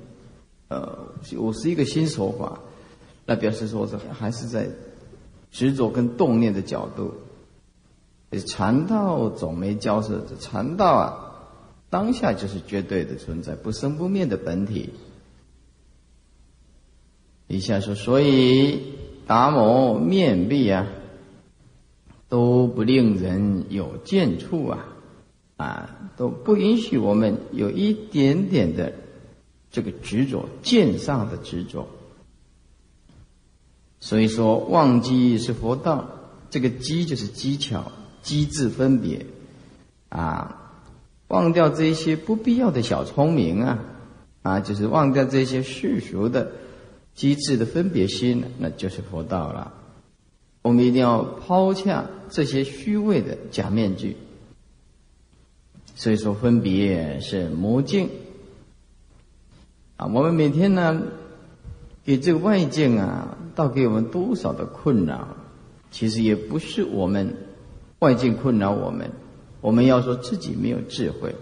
[0.68, 2.60] 呃，我是一个心所法，
[3.26, 4.68] 那表示说这还是在
[5.50, 7.14] 执着跟动念的角度。
[8.46, 11.48] 禅道总没交涉，这禅道啊，
[11.88, 14.90] 当下就是绝对的存在，不生不灭的本体。
[17.46, 18.94] 一下说，所以
[19.26, 20.86] 达摩面壁啊，
[22.28, 24.86] 都不令人有见处啊，
[25.56, 28.92] 啊，都不允许我们有一点点的
[29.70, 31.88] 这个执着，见上的执着。
[34.00, 36.08] 所以说，忘机是佛道，
[36.50, 39.26] 这个机就是机巧、机智分别
[40.08, 40.72] 啊，
[41.28, 43.84] 忘掉这些不必要的小聪明啊，
[44.42, 46.52] 啊，就是忘掉这些世俗的。
[47.14, 49.72] 机智的分别心，那就是佛道了。
[50.66, 54.16] 我们一定要抛下这些虚伪的假面具。
[55.94, 58.10] 所以说，分别是魔镜
[59.96, 60.10] 啊。
[60.12, 61.00] 我们每天呢，
[62.04, 65.36] 给这个外境啊，倒给我们多少的困扰？
[65.92, 67.36] 其实也不是我们
[68.00, 69.12] 外境困扰我们，
[69.60, 71.36] 我们要说自己没有智慧，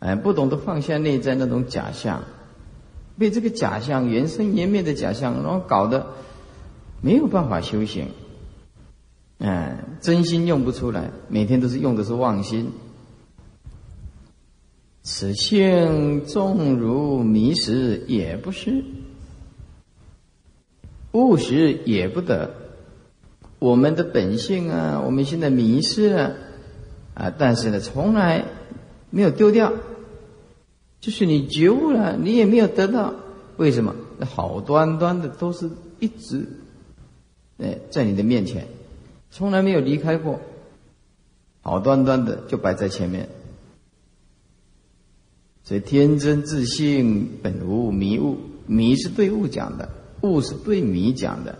[0.00, 2.22] 哎，不懂得放下内在那种假象。
[3.18, 6.08] 被这个假象、原生颜灭的假象，然后搞得
[7.00, 8.08] 没有办法修行，
[9.38, 12.70] 哎，真心用不出来，每天都是用的是妄心。
[15.02, 18.84] 此性纵如迷失也不是，
[21.12, 22.54] 务实也不得。
[23.58, 26.34] 我们的本性啊，我们现在迷失了
[27.14, 28.44] 啊，但是呢，从来
[29.10, 29.72] 没有丢掉。
[31.00, 33.14] 就是你觉悟了，你也没有得到，
[33.56, 33.94] 为什么？
[34.22, 36.46] 好端端的都是一直，
[37.60, 38.66] 哎，在你的面前，
[39.30, 40.40] 从来没有离开过，
[41.62, 43.28] 好端端的就摆在前面。
[45.62, 49.88] 所以天真自信本无迷雾，迷是对物讲的，
[50.22, 51.58] 物是对迷讲的，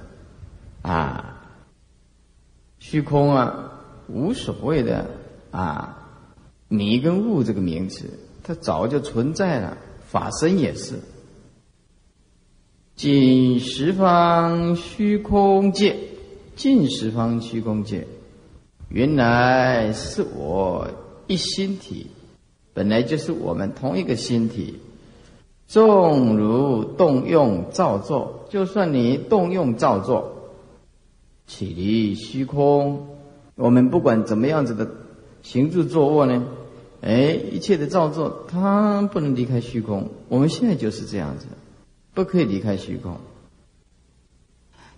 [0.82, 1.46] 啊，
[2.78, 3.72] 虚空啊，
[4.08, 5.06] 无所谓的
[5.50, 6.08] 啊，
[6.68, 8.10] 迷跟物这个名词。
[8.42, 9.76] 它早就存在了，
[10.08, 10.98] 法身也是。
[13.00, 15.96] 尽十方虚空界，
[16.54, 18.06] 尽十方虚空界，
[18.90, 20.86] 原来是我
[21.26, 22.08] 一心体，
[22.74, 24.80] 本来就是我们同一个心体。
[25.66, 30.50] 纵如动用造作，就算你动用造作，
[31.46, 33.06] 起离虚空，
[33.54, 34.86] 我们不管怎么样子的
[35.40, 36.44] 行住坐卧呢？
[37.00, 40.10] 哎，一切的造作，它不能离开虚空。
[40.28, 41.46] 我们现在就是这样子，
[42.14, 43.16] 不可以离开虚空。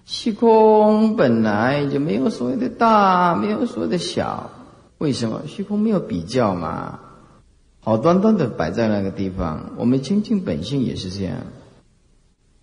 [0.04, 4.50] 虚空本来就没有所谓的大，没有所谓的小。
[4.98, 5.42] 为什么？
[5.46, 7.00] 虚空没有比较嘛。
[7.80, 9.72] 好端端的摆在那个地方。
[9.76, 11.38] 我们清净本性也是这样，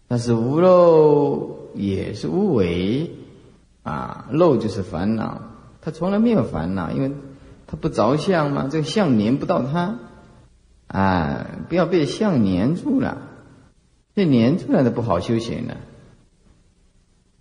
[0.08, 3.12] 但是无漏也是无为
[3.84, 5.42] 啊，漏就是烦恼，
[5.82, 7.12] 他从来没有烦恼，因为
[7.68, 9.96] 他不着相嘛，这个相粘不到他，
[10.88, 13.18] 啊，不要被相粘住了，
[14.16, 15.78] 这粘出来的不好修行呢。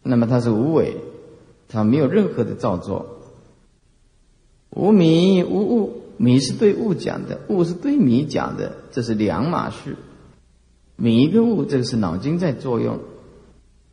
[0.02, 0.96] 那么它是无为，
[1.68, 3.16] 它没有任何的造作。
[4.70, 9.96] 无迷无物，迷是对物讲的，物是对迷讲的，这是两码事。
[10.96, 13.00] 迷跟物，这个是脑筋在作用。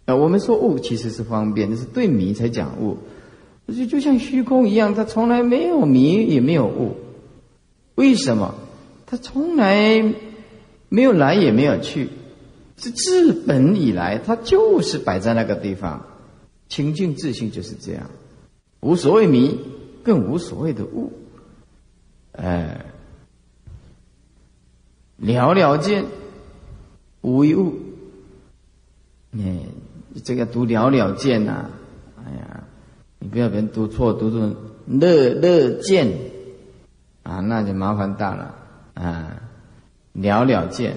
[0.06, 2.98] 啊，我们说物其实是方便，那是对迷才讲物。
[3.68, 6.96] 就就像虚空一样，它从来没有迷，也没有物。
[7.96, 8.56] 为什么？
[9.08, 10.14] 它从来
[10.90, 12.10] 没有来，也没有去。
[12.78, 16.06] 是自本以来，它就是摆在那个地方，
[16.68, 18.10] 清净自信就是这样，
[18.82, 19.60] 无所谓迷，
[20.04, 21.14] 更无所谓的悟，
[22.34, 22.86] 哎，
[25.18, 26.06] 了了见，
[27.22, 27.74] 无一物，
[29.32, 29.60] 哎，
[30.24, 31.70] 这个读了了见呐，
[32.26, 32.64] 哎呀，
[33.20, 34.56] 你不要别人读错，读成
[34.86, 36.12] 乐乐见，
[37.24, 38.56] 啊，那就麻烦大了。
[38.96, 39.42] 啊，
[40.14, 40.96] 了了见。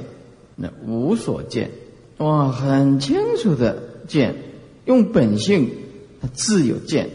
[0.61, 1.71] 那无所见，
[2.17, 4.35] 哇，很清楚的见，
[4.87, 5.71] 用本性，
[6.21, 7.11] 它自有见，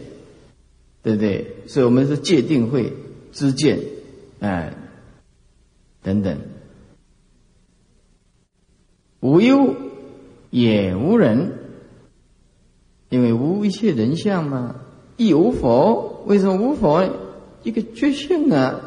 [1.02, 1.56] 对不对？
[1.66, 2.94] 所以我们是界定会
[3.32, 3.80] 知见，
[4.40, 4.72] 哎，
[6.02, 6.38] 等等，
[9.20, 9.76] 无忧
[10.48, 11.52] 也无人，
[13.10, 14.76] 因为无一切人相嘛，
[15.18, 16.22] 亦无佛。
[16.24, 17.06] 为什么无佛？
[17.62, 18.80] 一个觉性啊，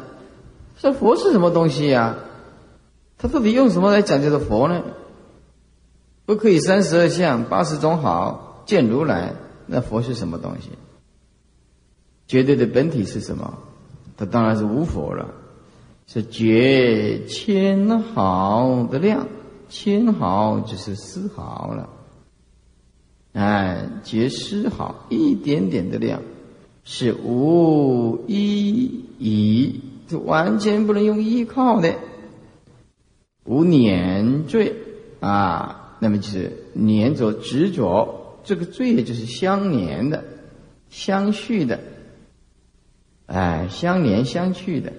[0.78, 2.24] 这佛是什么东西呀？
[3.18, 4.82] 他到底用什么来讲这个佛呢？
[6.24, 9.34] 不可以三十二相八十种好见如来，
[9.66, 10.70] 那佛是什么东西？
[12.26, 13.58] 绝对的本体是什么？
[14.16, 15.34] 它当然是无佛了，
[16.06, 19.26] 是绝千毫的量，
[19.68, 21.88] 千毫就是丝毫了，
[23.32, 26.22] 哎，绝丝毫一点点的量，
[26.84, 31.94] 是无依依，是完全不能用依靠的。
[33.48, 34.74] 无粘罪
[35.20, 40.22] 啊，那么就是粘着执着，这个罪就是相连的、
[40.90, 41.80] 相续的，
[43.24, 44.92] 哎，相连相续的，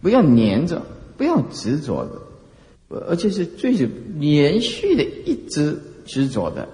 [0.00, 0.82] 不要粘着，
[1.16, 6.68] 不要执着的，而且是最是连续的一直执着的，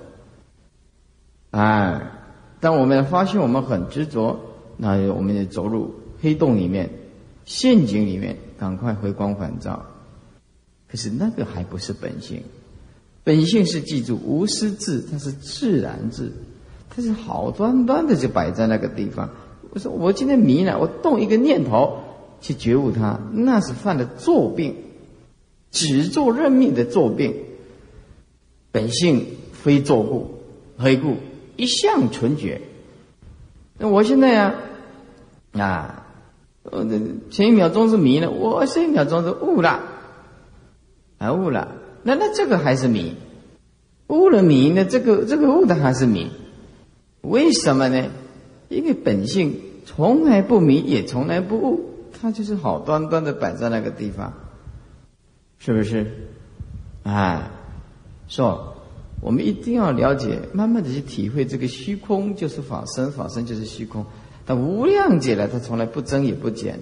[1.53, 2.03] 哎，
[2.61, 4.41] 当我们发现我们很执着，
[4.77, 6.91] 那我们就走入黑洞里面、
[7.47, 8.37] 陷阱里面。
[8.61, 9.87] 赶快回光返照，
[10.87, 12.43] 可是那个还不是本性，
[13.25, 16.31] 本性是记住无私智，它是自然智，
[16.91, 19.31] 它是好端端的就摆在那个地方。
[19.71, 22.01] 我说我今天迷了，我动一个念头
[22.43, 24.77] 去觉悟它，那是犯了作病，
[25.71, 27.35] 只做认命的作病。
[28.71, 30.43] 本性非作故，
[30.77, 31.17] 何故？
[31.57, 32.61] 一向纯觉。
[33.79, 34.55] 那我现在呀，
[35.53, 36.00] 啊。
[36.63, 36.87] 呃，
[37.31, 39.81] 前一秒钟是迷了，我下一秒钟是悟了，
[41.19, 43.17] 啊悟了，那那这个还是迷，
[44.09, 46.31] 悟了迷，那这个这个悟的还是迷，
[47.23, 48.11] 为什么呢？
[48.69, 54.33] 因为本性从来不迷，也从来不悟，它就是好端端的摆在那个地方，
[55.59, 56.07] 是不是？
[57.05, 57.51] 哎，
[58.29, 58.77] 说
[59.23, 64.05] 我们一定要了解，慢慢的去体会这个虚空就是法身，法身就是虚空。
[64.47, 66.80] 但无量劫来，它从来不增也不减，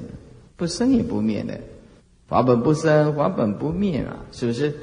[0.57, 1.61] 不生也不灭的，
[2.27, 4.75] 法本不生，法本不灭啊，是不是？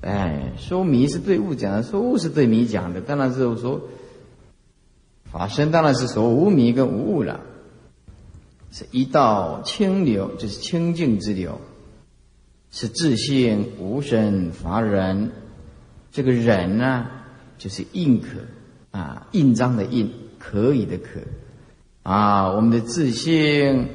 [0.00, 3.80] 哎，说迷是对物讲的，说物是对迷讲的，当然是说
[5.24, 7.40] 法身当然是说无迷跟无物了，
[8.70, 11.60] 是一道清流，就是清净之流，
[12.70, 15.32] 是自性无生法忍，
[16.12, 17.06] 这个忍呢，
[17.58, 18.28] 就是印可
[18.90, 21.20] 啊，印章的印，可以的可。
[22.08, 23.86] 啊，我们的自信，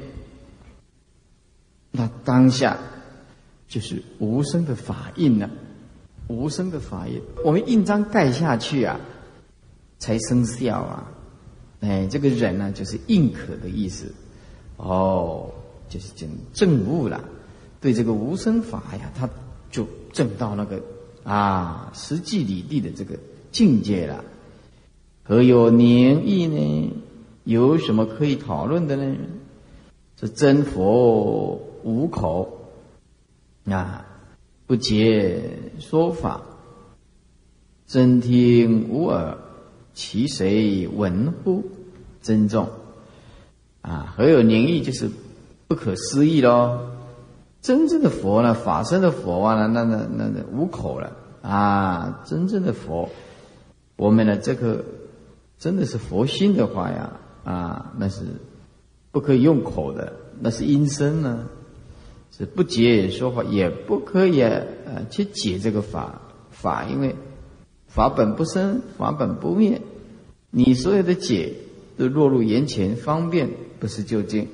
[1.90, 2.78] 那当下
[3.66, 5.50] 就是无声的法印了，
[6.28, 7.20] 无声的法印。
[7.44, 9.00] 我们印章盖下去啊，
[9.98, 11.10] 才生效啊。
[11.80, 14.14] 哎，这个人呢，就是印可的意思。
[14.76, 15.50] 哦，
[15.88, 17.20] 就是证证悟了，
[17.80, 19.28] 对这个无声法呀，他
[19.72, 20.80] 就证到那个
[21.24, 23.18] 啊实际理地的这个
[23.50, 24.24] 境界了。
[25.24, 26.92] 何有年意呢？
[27.44, 29.16] 有什么可以讨论的呢？
[30.20, 32.70] 是真佛无口
[33.66, 34.06] 啊，
[34.66, 36.40] 不解说法；
[37.86, 39.36] 真听无耳，
[39.92, 41.64] 其谁闻乎？
[42.22, 42.68] 珍重
[43.82, 44.14] 啊！
[44.16, 44.80] 何有宁意？
[44.82, 45.08] 就是
[45.68, 46.90] 不不可思议喽。
[47.60, 52.22] 真正的佛呢，法身的佛啊，那那那那无口了啊！
[52.24, 53.08] 真正的佛，
[53.96, 54.84] 我们的这个
[55.58, 58.22] 真的是佛心的话呀，啊，那是
[59.12, 61.46] 不可以用口的，那是阴身呢，
[62.36, 67.14] 是不解说法，也不可以呃去解这个法法，因为
[67.86, 69.80] 法本不生，法本不灭，
[70.50, 71.54] 你所有的解
[71.96, 74.48] 都落入眼前，方便不是究竟，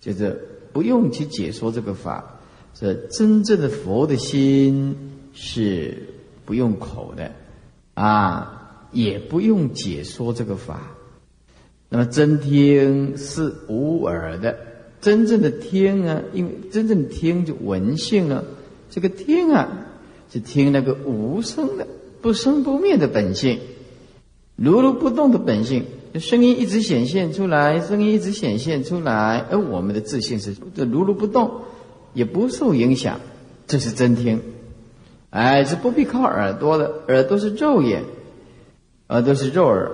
[0.00, 0.38] 接着。
[0.74, 2.40] 不用去解说这个法，
[2.74, 6.08] 这真正的佛的心是
[6.44, 7.30] 不用口的，
[7.94, 10.90] 啊，也不用解说这个法。
[11.94, 14.56] 那么真听是无耳的，
[15.00, 18.44] 真正的听啊，因为真正的听就闻性了。
[18.90, 19.86] 这个听啊，
[20.28, 21.86] 是听那个无声的、
[22.20, 23.60] 不生不灭的本性，
[24.56, 25.84] 如如不动的本性。
[26.18, 31.60] 声音一直显现出来，声音一直显现出来，而我们的自信是这如如不动，
[32.12, 33.20] 也不受影响，
[33.68, 34.42] 这是真听。
[35.30, 38.02] 哎，是不必靠耳朵的，耳朵是肉眼，
[39.06, 39.92] 耳朵是肉耳。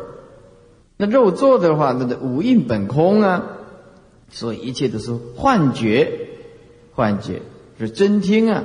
[1.02, 3.56] 那肉做的话，那个五蕴本空啊，
[4.28, 6.28] 所以一切都是幻觉，
[6.92, 7.40] 幻觉
[7.78, 8.64] 是真听啊。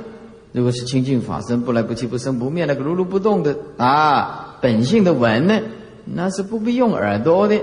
[0.52, 5.62] 如果是清净法身，不来不去，不生不灭，那个如如不动的啊，本性的闻呢？
[6.04, 7.58] 那是不必用耳朵的，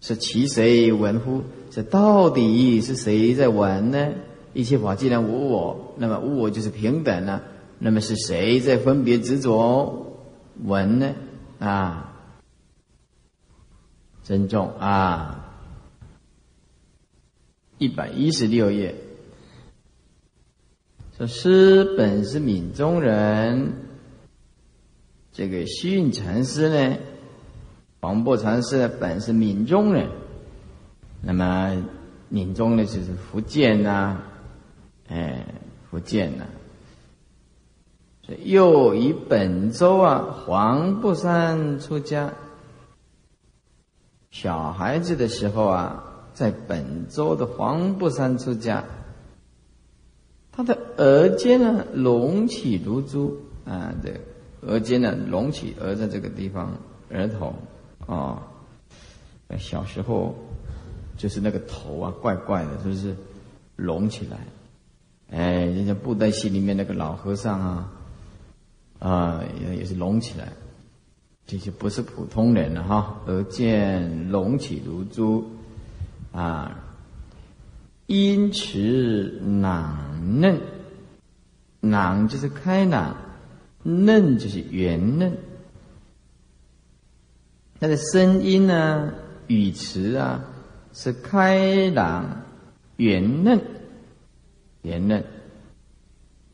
[0.00, 1.42] 是其谁闻乎？
[1.68, 4.10] 这到底是谁在闻呢？
[4.52, 7.42] 一切法既然无我，那么无我就是平等了。
[7.80, 10.06] 那么是谁在分别执着
[10.62, 11.10] 闻呢？
[11.58, 12.11] 啊，
[14.24, 15.38] 珍重啊！
[17.78, 18.94] 一百一十六页，
[21.16, 23.72] 说师本是闽中人。
[25.32, 26.98] 这个虚云禅师呢，
[28.00, 30.08] 黄檗禅师呢本是闽中人，
[31.22, 31.84] 那么
[32.28, 34.22] 闽中呢就是福建呐，
[35.08, 35.44] 哎，
[35.90, 36.44] 福建呐，
[38.44, 42.34] 又以本州啊黄檗山出家，
[44.32, 46.02] 小孩子的时候啊，
[46.34, 48.82] 在本州的黄布山出家，
[50.50, 54.10] 他的额间呢隆起如珠啊，这。
[54.64, 56.72] 额间呢隆起，额在这个地方，
[57.10, 57.52] 额头，
[58.06, 58.46] 啊，
[59.58, 60.36] 小时候
[61.16, 63.16] 就是那个头啊，怪怪的，是不是
[63.74, 64.38] 隆起来？
[65.32, 67.92] 哎，人家布袋戏里面那个老和尚啊，
[69.00, 70.52] 啊，也也是隆起来，
[71.46, 73.20] 这些不是普通人了哈。
[73.26, 75.44] 而见隆起如珠，
[76.32, 76.78] 啊，
[78.06, 80.60] 因持囊嫩，
[81.80, 83.16] 囊就是开朗。
[83.84, 85.36] 嫩就是圆嫩，
[87.80, 89.12] 他的声音呢，
[89.48, 90.44] 语词啊，
[90.92, 92.42] 是开朗、
[92.96, 93.60] 圆嫩、
[94.82, 95.24] 圆嫩。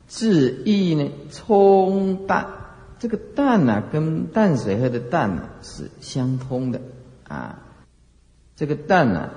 [0.06, 2.46] 字义呢，冲淡，
[2.98, 6.80] 这个淡呢，跟淡水河的淡呢是相通的
[7.26, 7.58] 啊。
[8.56, 9.30] 这个淡呢，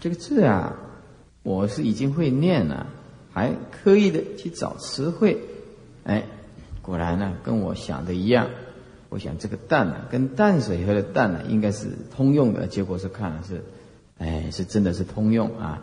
[0.00, 0.74] 这个字啊，
[1.42, 2.86] 我是已经会念了，
[3.32, 5.40] 还刻意的去找词汇，
[6.04, 6.24] 哎。
[6.84, 8.48] 果然呢，跟我想的一样。
[9.08, 12.66] 我想这个淡呢，跟淡水河的淡呢，应该是通用的。
[12.66, 13.62] 结果是看了是，
[14.18, 15.80] 哎，是真的是通用啊。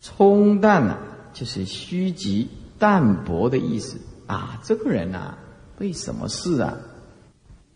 [0.00, 0.98] 冲淡呢，
[1.32, 2.48] 就是虚极
[2.78, 3.98] 淡薄的意思
[4.28, 4.60] 啊。
[4.62, 5.36] 这个人呐，
[5.78, 6.78] 对什么事啊，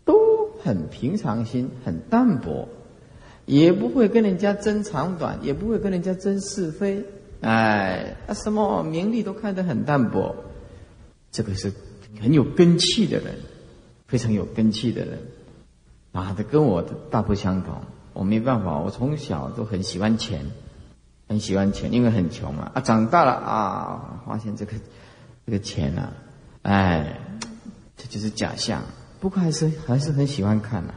[0.05, 2.67] 都很平常心，很淡薄，
[3.45, 7.05] 也不会跟人家争长短，也不会跟人家争是非。
[7.41, 10.35] 哎，啊，什么名利都看得很淡薄。
[11.31, 11.71] 这个是。
[12.19, 13.35] 很有根气的人，
[14.07, 15.19] 非常有根气的人，
[16.13, 17.75] 啊，他跟我的大不相同。
[18.13, 20.43] 我没办法，我从小都很喜欢钱，
[21.27, 22.71] 很喜欢钱，因为很穷嘛。
[22.73, 24.73] 啊，长大了啊，发现这个
[25.45, 26.13] 这个钱啊，
[26.63, 27.19] 哎，
[27.97, 28.83] 这就是假象。
[29.19, 30.93] 不过还是还是很喜欢看呐。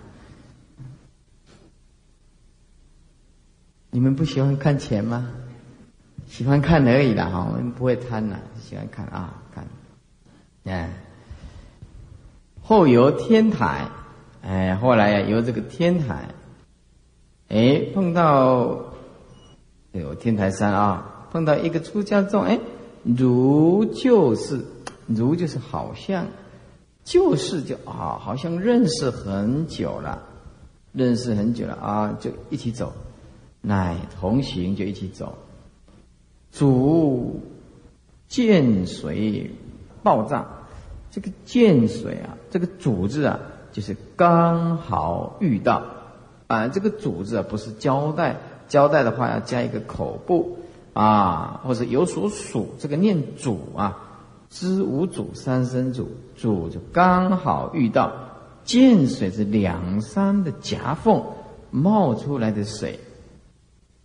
[3.90, 5.30] 你们不喜欢看钱吗？
[6.28, 9.66] 喜欢看而已啦，哈，我们不会贪呐，喜欢看啊，看，
[10.64, 10.88] 哎。
[12.62, 13.88] 后游天台，
[14.42, 16.28] 哎，后来呀，游这个天台，
[17.48, 18.92] 哎，碰到
[19.92, 22.60] 哎呦天台山啊，碰到一个出家众，哎，
[23.02, 24.64] 如就是，
[25.08, 26.28] 如就是好像，
[27.04, 30.22] 就是就啊，好像认识很久了，
[30.92, 32.92] 认识很久了啊，就一起走，
[33.60, 35.34] 乃同行就一起走，
[36.52, 37.40] 主
[38.28, 39.50] 见水
[40.02, 40.46] 爆炸。
[41.12, 43.40] 这个见水啊，这个主字啊，
[43.72, 45.82] 就是刚好遇到
[46.46, 46.68] 啊。
[46.68, 48.36] 这个主字啊，不是交代，
[48.68, 50.58] 交代的话要加一个口部，
[50.92, 54.09] 啊，或者有所属，这个念主啊，
[54.50, 58.12] 知无主三生主，主就刚好遇到
[58.64, 61.24] 见水是两山的夹缝
[61.70, 62.98] 冒出来的水，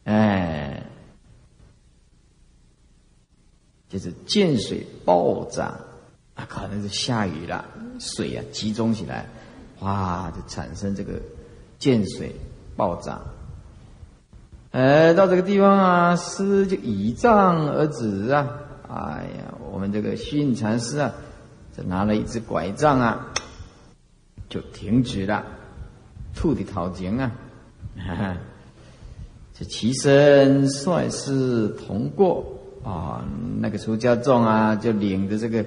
[0.04, 0.86] 哎，
[3.90, 5.80] 就是见水暴涨
[6.36, 7.66] 啊，可能是下雨了，
[8.00, 9.28] 水啊集中起来，
[9.80, 11.20] 哇，就产生这个
[11.80, 12.36] 见水
[12.76, 13.20] 暴涨。
[14.72, 18.62] 哎，到这个地方啊，师就倚杖而止啊！
[18.88, 21.12] 哎呀，我们这个虚印禅师啊，
[21.76, 23.28] 就拿了一只拐杖啊，
[24.48, 25.44] 就停止了，
[26.36, 27.32] 吐的讨情啊！
[27.98, 28.38] 哈哈
[29.54, 32.46] 这齐身率师同过
[32.84, 33.26] 啊，
[33.60, 35.66] 那个出家众啊，就领着这个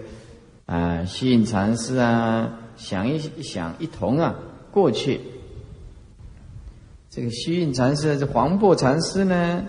[0.67, 4.35] 啊虚印禅师啊，想一想一同啊
[4.71, 5.21] 过去。
[7.11, 9.65] 这个虚印禅师，这黄檗禅师呢，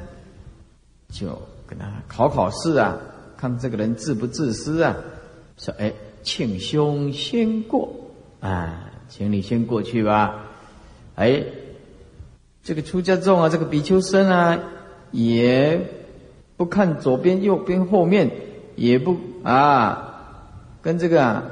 [1.07, 2.97] 就跟他考考试啊，
[3.39, 4.97] 看这个人自不自私啊。
[5.57, 7.89] 说：“哎，请兄先过
[8.41, 10.45] 啊，请你先过去吧。”
[11.15, 11.43] 哎，
[12.63, 14.59] 这个出家众啊，这个比丘僧啊，
[15.11, 15.79] 也
[16.57, 18.31] 不看左边、右边、后面，
[18.75, 20.23] 也不啊，
[20.81, 21.43] 跟这个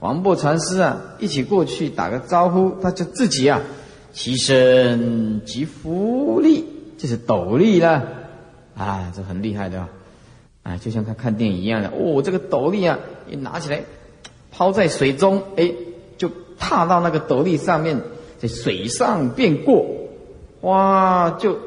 [0.00, 3.60] 黄檗禅师啊一起过去打个招呼，他就自己啊。
[4.12, 6.64] 其身即福利，
[6.96, 8.02] 这是斗笠了，
[8.74, 9.88] 啊，这很厉害的，啊，
[10.66, 12.98] 啊就像他看电影一样的，哦，这个斗笠啊，
[13.30, 13.84] 一拿起来，
[14.50, 15.72] 抛在水中，哎，
[16.18, 18.00] 就踏到那个斗笠上面，
[18.38, 19.86] 在水上便过，
[20.62, 21.58] 哇，就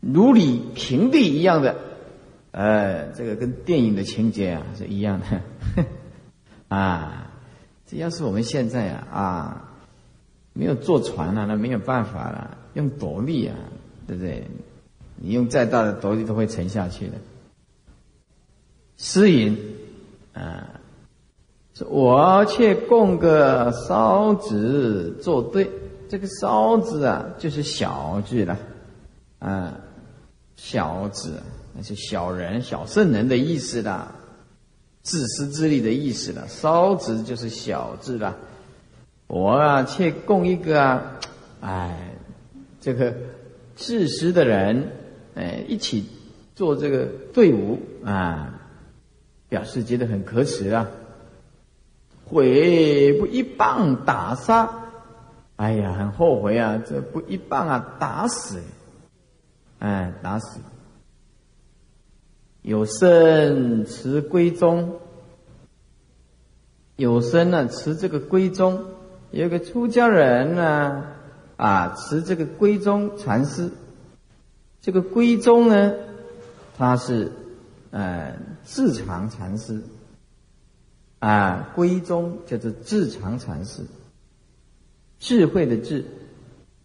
[0.00, 1.76] 如履平地一样的，
[2.50, 5.84] 呃，这个跟电影的情节啊是一样的，
[6.68, 7.30] 啊，
[7.86, 9.62] 这要是我们现在啊，啊。
[10.58, 12.56] 没有坐船了，那没有办法了。
[12.72, 13.54] 用斗笠啊，
[14.06, 14.46] 对不对？
[15.16, 17.12] 你用再大的斗笠都会沉下去的。
[18.96, 19.56] 诗云
[20.32, 20.80] 啊，
[21.88, 25.70] 我却供个烧纸作对。
[26.08, 28.56] 这个烧子啊，就是小字了
[29.40, 29.74] 啊，
[30.54, 31.42] 小子
[31.74, 34.14] 那是小人、小圣人的意思啦，
[35.02, 36.46] 自私自利的意思了。
[36.46, 38.36] 烧纸就是小字了。
[39.26, 41.18] 我啊，却供一个啊，
[41.60, 42.12] 哎，
[42.80, 43.12] 这个
[43.74, 44.92] 自私的人，
[45.34, 46.04] 哎，一起
[46.54, 48.65] 做这个队伍啊，
[49.48, 50.88] 表示觉得很可耻啊。
[52.24, 54.68] 悔不一棒打杀，
[55.56, 58.60] 哎呀，很后悔啊，这不一棒啊，打死，
[59.78, 60.60] 哎，打死。
[62.62, 64.96] 有生持归宗，
[66.96, 68.86] 有生呢持这个归宗。
[69.30, 71.04] 有个出家人呢，
[71.56, 73.70] 啊，持这个归宗禅师。
[74.80, 75.92] 这个归宗呢，
[76.76, 77.30] 他是
[77.96, 79.82] 呃智常禅师。
[81.18, 83.82] 啊，归宗叫做智常禅师。
[85.18, 86.04] 智慧的智，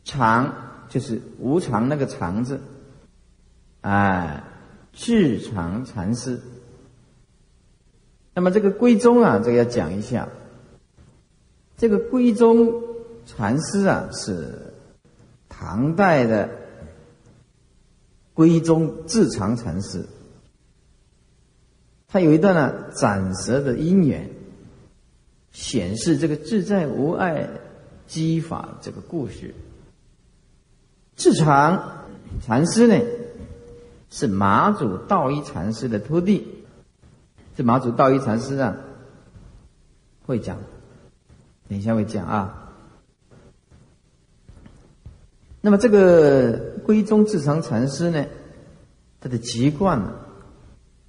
[0.05, 0.55] 常
[0.88, 2.62] 就是无常那个常字。
[3.82, 4.47] 啊，
[4.93, 6.39] 智常禅师。
[8.34, 10.30] 那么这个归宗啊，这个要讲一下。
[11.76, 12.72] 这个归宗
[13.26, 14.74] 禅师啊，是
[15.49, 16.49] 唐代的
[18.34, 20.05] 归宗智常禅师。
[22.12, 24.30] 他有一段呢斩蛇的因缘，
[25.51, 27.47] 显示这个自在无碍
[28.05, 29.55] 机法这个故事。
[31.16, 32.07] 智常
[32.41, 32.99] 禅师呢，
[34.09, 36.66] 是马祖道一禅师的徒弟。
[37.55, 38.76] 这马祖道一禅师啊，
[40.26, 40.57] 会讲。
[41.70, 42.74] 等一下会讲啊。
[45.62, 48.26] 那么这个归宗智常禅师呢，
[49.22, 50.12] 他的籍贯呢，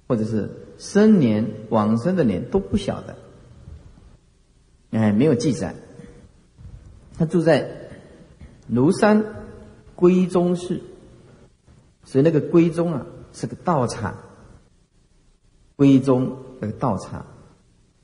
[0.07, 0.49] 或者是
[0.83, 3.15] 生年往生的年都不晓得，
[4.91, 5.73] 哎，没有记载。
[7.17, 7.69] 他住在
[8.69, 9.23] 庐山
[9.95, 10.81] 归宗寺，
[12.03, 14.17] 所以那个归宗啊是个道场，
[15.77, 17.25] 归宗那个道场，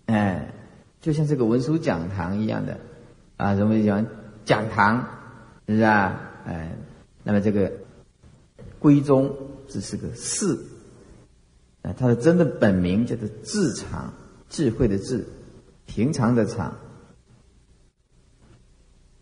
[0.05, 0.53] 哎。
[1.01, 2.77] 就像这个文殊讲堂一样的，
[3.37, 4.05] 啊，什么讲
[4.43, 4.97] 讲堂，
[5.65, 6.29] 是不是啊？
[6.45, 6.75] 哎，
[7.23, 7.71] 那么这个
[8.79, 9.33] 归宗
[9.69, 10.61] 只是个寺，
[11.89, 14.13] 啊，它的真的本名叫做智常，
[14.49, 15.25] 智慧的智，
[15.87, 16.75] 平常的常。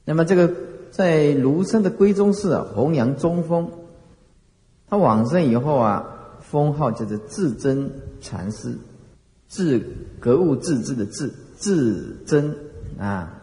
[0.04, 0.54] 那么这个
[0.92, 3.70] 在庐山的归宗寺啊，弘扬中风，
[4.90, 7.90] 他往生以后啊，封号叫做智真
[8.20, 8.78] 禅师，
[9.48, 9.82] 智
[10.20, 11.32] 格物致知的智。
[11.60, 12.56] 至真
[13.00, 13.42] 啊，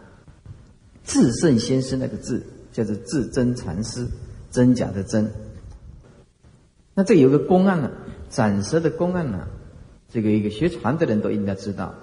[1.02, 4.06] 至圣先生那个字叫做至真禅师，
[4.52, 5.28] 真假的真。
[6.94, 7.90] 那这有个公案呢，
[8.34, 9.46] 斩蛇的公案呢，
[10.10, 11.94] 这个一个学禅的人都应该知道，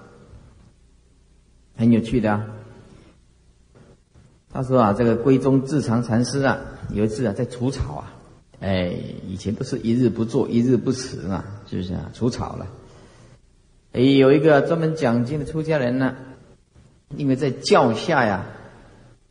[1.76, 2.48] 很有趣的啊。
[4.54, 6.60] 他说啊，这个闺中智藏禅师啊，
[6.94, 8.14] 有一次啊在除草啊，
[8.62, 8.94] 哎，
[9.28, 12.10] 以前不是一日不做一日不食嘛，是不是啊？
[12.14, 12.68] 除草了，
[13.92, 16.16] 哎，有一个专门讲经的出家人呢，
[17.18, 18.46] 因为在教下呀，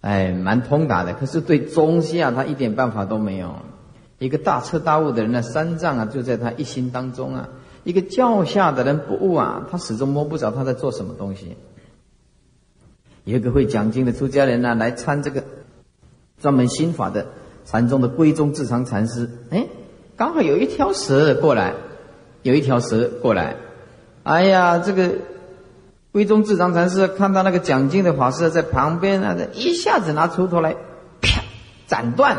[0.02, 3.56] 哎，蛮通达的，可是对中下他一点办法都没有。
[4.20, 7.48] 一个大彻大悟的人呢，三藏啊就在他一心当中啊；
[7.84, 11.56] 一个教下的人不悟啊，他始终摸不着他在做什么东西。
[13.24, 15.42] 有一个会讲经的出家人呢，来参这个
[16.38, 17.28] 专门心法的
[17.64, 19.66] 禅宗的归宗智藏禅师，哎，
[20.18, 21.72] 刚好有一条蛇过来，
[22.42, 23.56] 有一条蛇过来，
[24.22, 25.12] 哎呀，这个
[26.12, 30.76] 归宗智藏禅师看到那个讲经的法师在旁边啊，一下子拿锄头来，
[31.22, 31.42] 啪，
[31.86, 32.36] 斩断。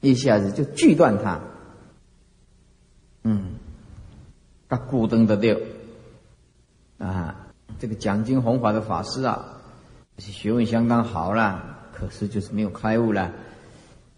[0.00, 1.40] 一下子就锯断它，
[3.24, 3.56] 嗯，
[4.68, 5.56] 他咕噔的掉，
[6.98, 7.34] 啊，
[7.80, 9.60] 这个讲经弘法的法师啊，
[10.18, 13.32] 学问相当好了，可是就是没有开悟了，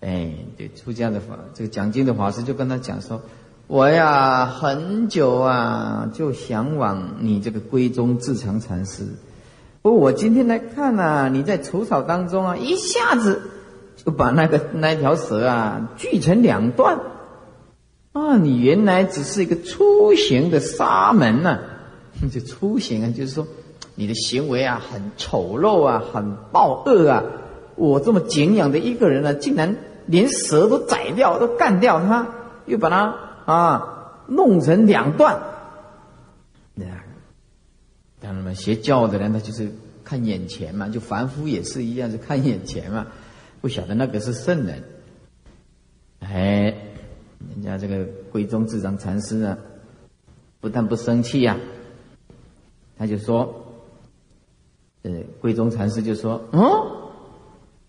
[0.01, 3.23] 哎，对，出家的法，这个讲经的法师就跟他讲说，
[3.67, 9.07] 我呀很久啊就向往你这个闺中自强禅师，
[9.81, 13.41] 不过我今天来看呐，你在除草当中啊，一下子。
[14.05, 17.01] 就把那个那条蛇啊锯成两段，
[18.13, 21.59] 啊，你原来只是一个粗行的沙门呐，
[22.33, 23.47] 就粗行啊，就是说
[23.95, 27.25] 你的行为啊很丑陋啊，很暴恶啊。
[27.77, 29.77] 我这么敬仰的一个人呢，竟然
[30.07, 32.27] 连蛇都宰掉，都干掉他，
[32.67, 35.41] 又把它啊弄成两段。
[36.75, 36.87] 那
[38.21, 39.73] 当然嘛，邪教的人他就是
[40.05, 43.07] 看眼前嘛，就凡夫也是一样，是看眼前嘛。
[43.61, 44.83] 不晓得那个是圣人，
[46.21, 46.75] 哎，
[47.51, 49.59] 人家这个归宗智藏禅师呢，
[50.61, 51.59] 不但不生气呀，
[52.97, 53.67] 他就说，
[55.03, 55.11] 呃，
[55.43, 57.11] 归宗禅师就说，哦，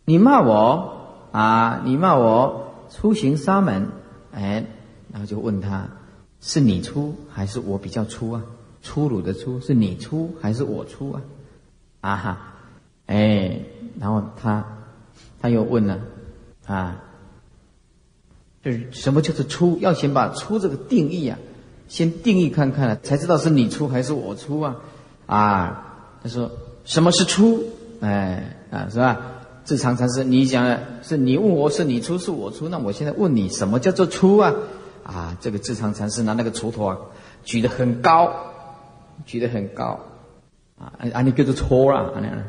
[0.04, 0.94] 你骂我
[1.32, 3.88] 啊，你骂我出行沙门，
[4.34, 4.66] 哎，
[5.14, 5.88] 然后就问他，
[6.42, 8.44] 是你出还是我比较粗啊？
[8.82, 11.22] 粗鲁的粗是你粗还是我粗啊？
[12.02, 12.56] 啊哈，
[13.06, 13.62] 哎，
[13.98, 14.80] 然后他。
[15.42, 16.00] 他又问了，
[16.68, 17.02] 啊，
[18.64, 19.80] 就是什么叫做出？
[19.80, 21.40] 要先把出这个定义啊，
[21.88, 24.76] 先定义看看了，才知道是你出还是我出啊？
[25.26, 26.52] 啊，他说
[26.86, 27.64] 什么是出？
[28.02, 29.20] 哎，啊，是吧？
[29.66, 32.70] 智常禅师，你讲的是你问我是你出是我出？
[32.70, 34.54] 那我现在问你，什么叫做出啊？
[35.04, 36.98] 啊，这个智常禅师拿那个锄头啊，
[37.44, 38.32] 举得很高，
[39.26, 40.00] 举得很高，
[40.78, 42.44] 啊，啊，你叫做搓了，啊，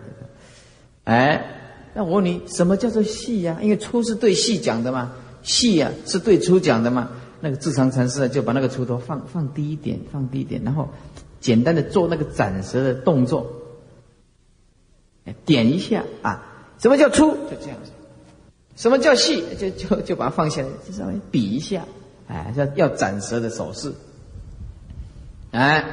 [1.05, 1.59] 哎。
[1.95, 3.59] 那我问你，什么叫做细呀？
[3.63, 5.13] 因为粗是对细讲的嘛，
[5.43, 7.11] 细呀是对粗讲的嘛。
[7.41, 10.89] 那个智常禅师就把那个锄头放放低一点，放低一点，然后
[11.41, 13.51] 简单的做那个斩蛇的动作，
[15.45, 16.49] 点一下啊。
[16.79, 17.33] 什么叫粗？
[17.51, 17.91] 就这样子。
[18.77, 19.45] 什么叫细？
[19.59, 21.85] 就就就把它放下来，就稍微比一下，
[22.29, 23.93] 哎，要要斩蛇的手势。
[25.51, 25.85] 哎，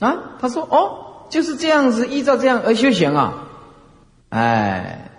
[0.00, 3.45] 啊，他说哦，就是这样子，依照这样而修行啊。
[4.28, 5.10] 哎，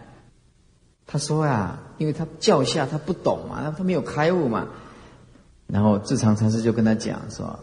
[1.06, 4.68] 他说呀，因为他教下他不懂嘛，他没有开悟嘛。
[5.68, 7.60] 然后智常禅师就跟他讲说：“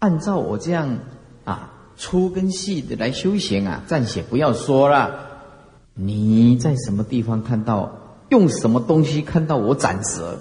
[0.00, 0.98] 按照我这样
[1.44, 5.28] 啊粗跟细的来修行啊，暂且不要说了。
[5.94, 10.40] 你在什么地方看到用什么东西看到我斩蛇？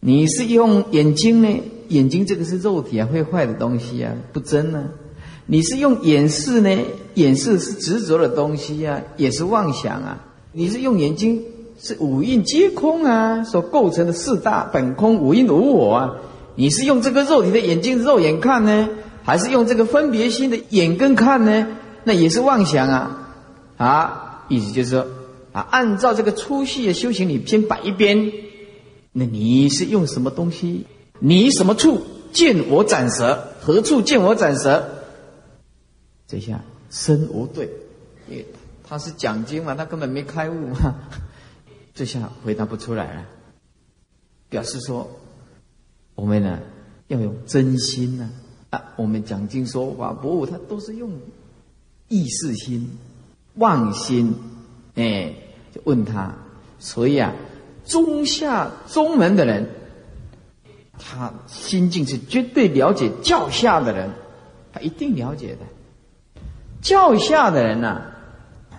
[0.00, 1.62] 你是用眼睛呢？
[1.88, 4.90] 眼睛这个是肉体啊，会坏的东西啊，不真呢。”
[5.46, 6.70] 你是用眼视呢？
[7.14, 10.26] 眼视是执着的东西呀，也是妄想啊。
[10.52, 11.42] 你是用眼睛，
[11.80, 16.16] 是五蕴皆空啊，所构成的四大本空，五蕴无我啊。
[16.56, 18.88] 你是用这个肉体的眼睛肉眼看呢，
[19.22, 21.66] 还是用这个分别心的眼根看呢？
[22.04, 23.28] 那也是妄想啊。
[23.76, 25.06] 啊，意思就是说，
[25.52, 28.32] 啊，按照这个粗细的修行，你先摆一边。
[29.12, 30.86] 那你是用什么东西？
[31.18, 33.52] 你什么处见我斩蛇？
[33.60, 34.84] 何处见我斩蛇？
[36.28, 36.60] 这下
[36.90, 37.70] 身无对，
[38.28, 38.46] 因为
[38.84, 40.94] 他是讲经嘛，他根本没开悟嘛，
[41.94, 43.24] 这下回答不出来了。
[44.48, 45.08] 表示说，
[46.16, 46.58] 我们呢
[47.06, 48.28] 要用真心呢
[48.70, 51.10] 啊，我们讲经说法不悟，他都是用
[52.08, 52.90] 意识心、
[53.54, 54.34] 妄心，
[54.96, 55.32] 哎，
[55.72, 56.34] 就问他。
[56.80, 57.32] 所以啊，
[57.84, 59.68] 中下中门的人，
[60.98, 64.10] 他心境是绝对了解教下的人，
[64.72, 65.60] 他一定了解的。
[66.82, 68.02] 教下的人呢，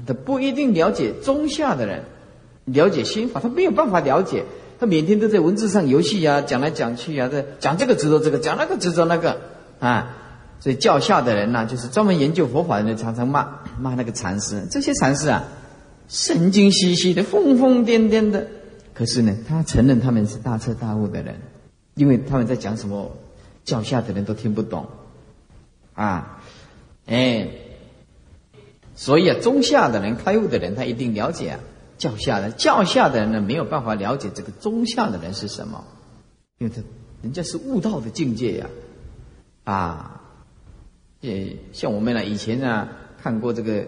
[0.07, 2.03] 他不一定了解中下的人，
[2.65, 4.45] 了解心法，他没有办法了解，
[4.79, 9.37] 他每天都在文字上游戏啊，讲来讲去啊，在讲这个执着这个，讲那个执着那个
[9.79, 10.17] 啊。
[10.59, 14.67] 所以教下的人呢，就是专门研究佛法的人，常常骂骂那个禅师。
[14.69, 15.43] 这些禅师啊，
[16.07, 18.45] 神经兮兮的，疯疯癫癫的。
[18.93, 21.35] 可是呢，他承认他们是大彻大悟的人，
[21.95, 23.11] 因为他们在讲什么，
[23.63, 24.85] 教下的人都听不懂
[25.95, 26.43] 啊。
[27.07, 27.47] 哎，
[28.95, 31.59] 所以啊，中下的人、开悟的人，他一定了解啊。
[31.97, 35.83] 教下的教下的人呢，没有办法了解这个中下的人是什么，
[36.57, 36.81] 因为他
[37.21, 38.69] 人家是悟道的境界呀，
[39.63, 40.17] 啊。
[41.19, 42.89] 也像我们呢，以前啊
[43.21, 43.85] 看过这个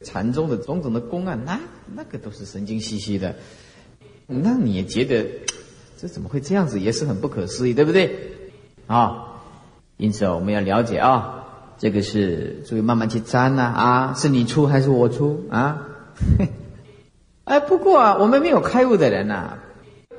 [0.00, 1.60] 禅宗的种种的公案，那
[1.94, 3.36] 那个都是神经兮兮的，
[4.26, 5.24] 那你也觉得
[5.96, 8.32] 这怎么会这样子，也是很不可思议，对不对？
[8.88, 9.40] 啊，
[9.96, 11.41] 因此我们要了解啊，
[11.82, 15.88] 这个是注意慢慢去沾呐啊，是你出还是我出啊？
[17.42, 19.58] 哎，不过啊，我们没有开悟的人呐，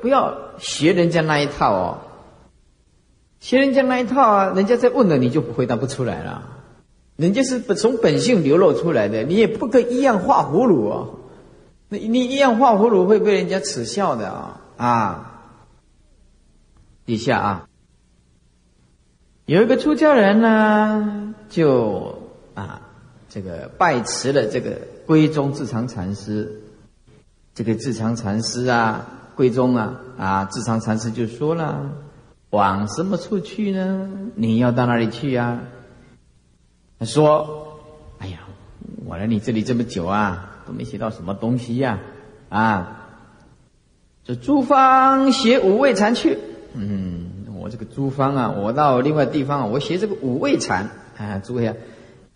[0.01, 1.97] 不要学人家那一套哦。
[3.39, 6.49] 学人家那一套啊，人家在问了你就回答不出来了，
[7.15, 11.19] 人家是从本性流露出来的，你也不跟一样画葫芦哦，
[11.87, 15.41] 那你一样画葫芦会被人家耻笑的啊啊！
[17.05, 17.67] 底下啊，
[19.45, 22.17] 有一个出家人呢，就
[22.55, 22.81] 啊
[23.29, 24.71] 这个拜辞了这个
[25.05, 26.63] 归宗智常禅师，
[27.53, 29.05] 这个智常禅师啊，
[29.35, 31.91] 归宗啊啊，智常禅师就说了。
[32.49, 34.09] 往什么处去呢？
[34.35, 35.59] 你要到哪里去呀？
[36.99, 37.79] 他说
[38.19, 38.39] ：“哎呀，
[39.05, 41.99] 我来你这里这么久啊，都没学到什么东西呀！
[42.49, 43.09] 啊，
[44.23, 46.37] 这诸方学五味禅去。
[46.73, 51.39] 嗯，我这个诸方啊，我到另外地方，我学这个五味禅啊。
[51.39, 51.75] 诸位啊，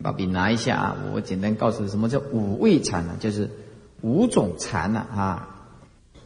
[0.01, 3.15] 把笔拿一下啊，我简单告诉什么叫五味禅呢？
[3.19, 3.49] 就是
[4.01, 5.69] 五种禅呢啊。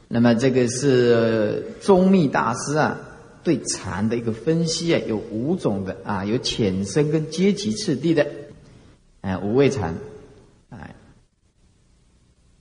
[0.07, 2.99] 那么这个是宗密大师啊。”
[3.43, 8.27] 对禅的一个分析啊，有五种的啊，有浅深跟阶级次第的，
[9.21, 9.95] 哎，五味禅，
[10.69, 10.93] 哎，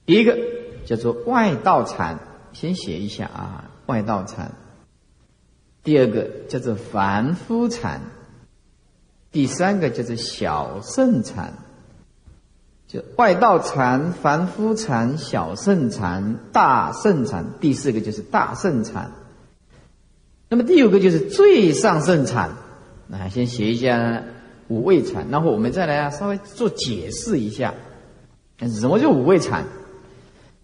[0.07, 0.39] 第一个
[0.87, 2.21] 叫做外道禅，
[2.55, 4.53] 先写一下啊，外道禅。
[5.85, 8.01] 第二个叫做凡夫禅，
[9.33, 11.55] 第三个就是小圣禅，
[12.89, 19.13] 就外道禅、凡夫禅、小圣禅、大圣禅，第四个就是大圣禅。
[20.49, 22.51] 那么第五个就是最上圣禅，
[23.07, 24.25] 那先写一下
[24.67, 27.75] 五味禅，然后我们再来啊稍微做解释一下，
[28.59, 29.65] 什么叫五味禅？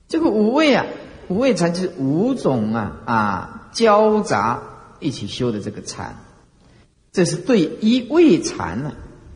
[0.09, 0.87] 这个五味啊，
[1.29, 4.61] 五味禅就是五种啊啊交杂
[4.99, 6.17] 一起修的这个禅，
[7.17, 8.93] 这是对一味禅呢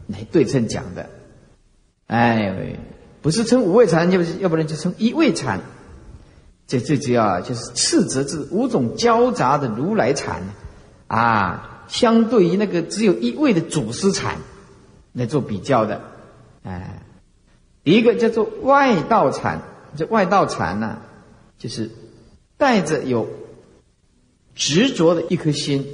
[0.07, 1.09] 来对称讲的，
[2.09, 2.77] 哎，
[3.23, 5.62] 不是称五味禅，就是要不然就称一味禅。
[6.66, 10.43] 这最主要就是斥责这五种交杂的如来禅，
[11.07, 14.36] 啊，相对于那个只有一位的祖师禅
[15.15, 16.02] 来做比较的，
[16.62, 17.02] 哎，
[17.82, 19.62] 一个叫做外道禅，
[19.97, 20.98] 这外道禅呢，
[21.57, 21.90] 就是
[22.59, 23.27] 带着有
[24.55, 25.86] 执着的一颗心，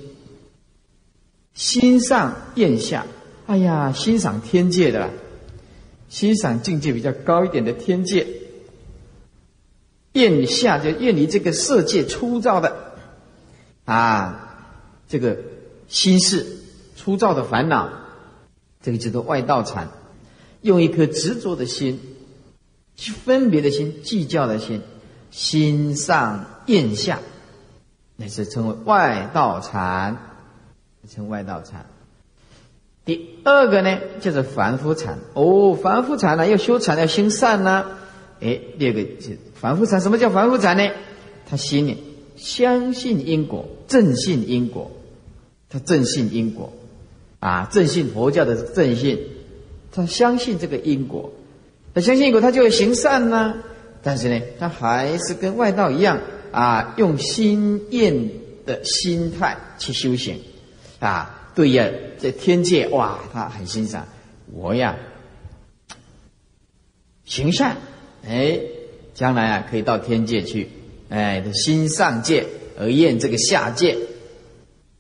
[1.57, 3.07] 心上咽下，
[3.47, 5.11] 哎呀，欣赏天界的，
[6.11, 8.27] 欣赏境界比较高一点的天界。
[10.13, 12.95] 厌下就厌离这个世界粗糙的。
[13.87, 14.69] 啊，
[15.09, 15.39] 这个
[15.89, 16.59] 心事
[16.95, 17.91] 粗糙的烦恼，
[18.83, 19.89] 这个叫做外道禅。
[20.61, 22.01] 用一颗执着的心，
[22.97, 24.83] 去分别的心，计较的心，
[25.31, 27.21] 心上厌下，
[28.17, 30.36] 那是称为外道禅，
[31.07, 31.87] 称外道禅。
[33.05, 35.19] 第二个呢，就是凡夫禅。
[35.35, 37.87] 哦，凡夫禅呢，要修禅要心善呢。
[38.41, 39.39] 哎，第二个是。
[39.55, 40.91] 凡夫禅，什么叫凡夫禅呢？
[41.49, 42.03] 他心里
[42.37, 44.91] 相信因果，正信因果，
[45.71, 46.73] 他正信因果，
[47.39, 49.19] 啊，正信佛教的正信，
[49.93, 51.33] 他相信这个因果，
[51.95, 53.55] 他相信因果，他就会行善呢。
[54.03, 56.21] 但是呢，他还是跟外道一样
[56.51, 58.31] 啊，用心厌
[58.67, 60.41] 的心态去修行，
[60.99, 64.07] 啊，对呀，在天界哇，他很欣赏
[64.53, 64.97] 我呀，
[67.25, 67.77] 行善，
[68.27, 68.61] 哎。
[69.17, 70.69] 将来啊，可以到天界去，
[71.09, 72.49] 哎，心上界
[72.79, 73.97] 而厌这个下界，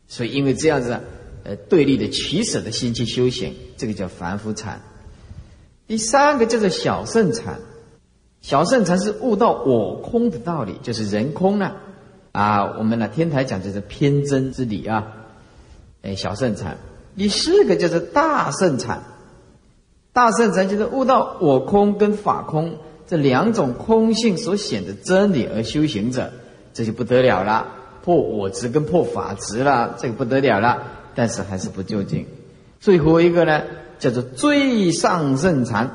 [0.08, 0.98] 所以因为这样子，
[1.44, 4.80] 呃，对立的取舍的心去修行，这个叫凡夫禅。
[5.86, 7.60] 第三个叫做小圣禅，
[8.40, 11.76] 小圣禅是悟到我空的道理，就是人空呢，
[12.32, 15.25] 啊，我们呢天台讲就是偏真之理啊，
[16.06, 16.78] 哎，小圣禅。
[17.16, 19.02] 第四个就是大圣禅，
[20.12, 22.78] 大圣禅就是悟到我空跟法空。
[23.08, 26.32] 这两种空性所显的真理而修行者，
[26.74, 27.68] 这就不得了了，
[28.02, 30.82] 破我执跟破法执了，这个不得了了。
[31.14, 32.26] 但是还是不究竟。
[32.80, 33.62] 最后一个呢，
[33.98, 35.90] 叫做最上圣禅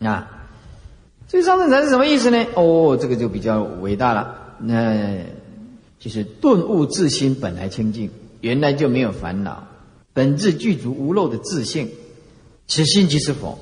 [0.00, 0.48] 啊。
[1.26, 2.46] 最上圣禅是什么意思呢？
[2.54, 4.54] 哦，这个就比较伟大了。
[4.58, 5.18] 那
[5.98, 8.10] 就是顿悟自心本来清净，
[8.40, 9.66] 原来就没有烦恼，
[10.12, 11.90] 本质具足无漏的自性，
[12.66, 13.58] 此心即是佛，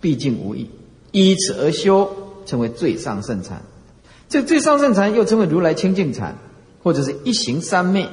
[0.00, 0.70] 毕竟无异。
[1.10, 2.10] 依此而修，
[2.46, 3.62] 称为最上圣禅。
[4.28, 6.36] 这最上圣禅又称为如来清净禅，
[6.82, 8.08] 或者是一行三昧，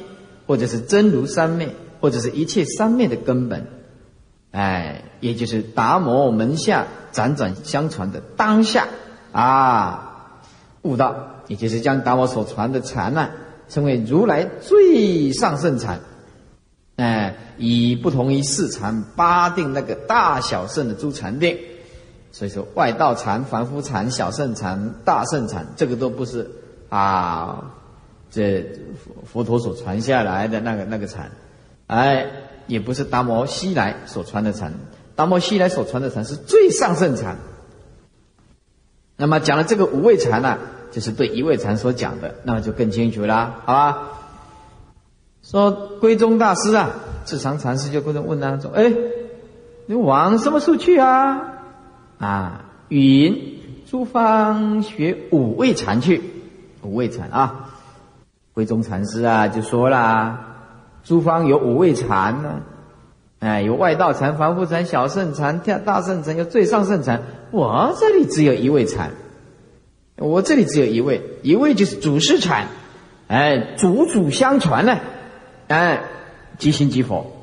[0.48, 3.68] 或者是真如三昧，或者是一切三昧的根本。
[4.52, 8.88] 哎，也就是达摩门下辗转相传的当下
[9.34, 10.40] 啊，
[10.84, 13.32] 悟道，也就是将达摩所传的禅呢，
[13.70, 16.00] 称为如来最上圣禅。
[16.98, 21.58] 哎，以不同于四禅八定那个大小圣的诸禅定。
[22.32, 26.50] 所以说，外道禅、凡夫禅、小圣禅、大圣禅，这个都不是
[26.90, 27.72] 啊，
[28.30, 28.62] 这
[29.04, 31.32] 佛佛陀所传下来的那个那个禅，
[31.88, 32.28] 哎，
[32.68, 34.74] 也不是达摩西来所传的禅。
[35.16, 37.38] 达摩西来所传的禅是最上圣禅。
[39.16, 40.60] 那么讲了这个五味禅呢，
[40.96, 43.98] 就是对一味禅所讲的，那么就更清楚了，好吧？
[45.44, 45.70] 说
[46.00, 46.92] 归宗大师啊，
[47.26, 48.94] 智常禅师就跟着问啊，说：“哎，
[49.88, 51.52] 你往什么处去啊？”
[52.18, 56.22] 啊，云诸方学五味禅去，
[56.82, 57.72] 五味禅啊，
[58.54, 60.56] 归宗禅师啊就说啦，
[61.04, 62.62] 诸方有五味禅呢，
[63.40, 67.22] 哎，有外道禅、凡夫禅、小圣禅、大大圣禅，有最上圣禅。
[67.52, 69.12] 我这里只有一味禅，
[70.18, 72.68] 我这里只有一位，一位就是祖师禅，
[73.28, 75.00] 哎，祖祖相传呢，
[75.68, 76.04] 哎，
[76.58, 77.35] 即心即佛。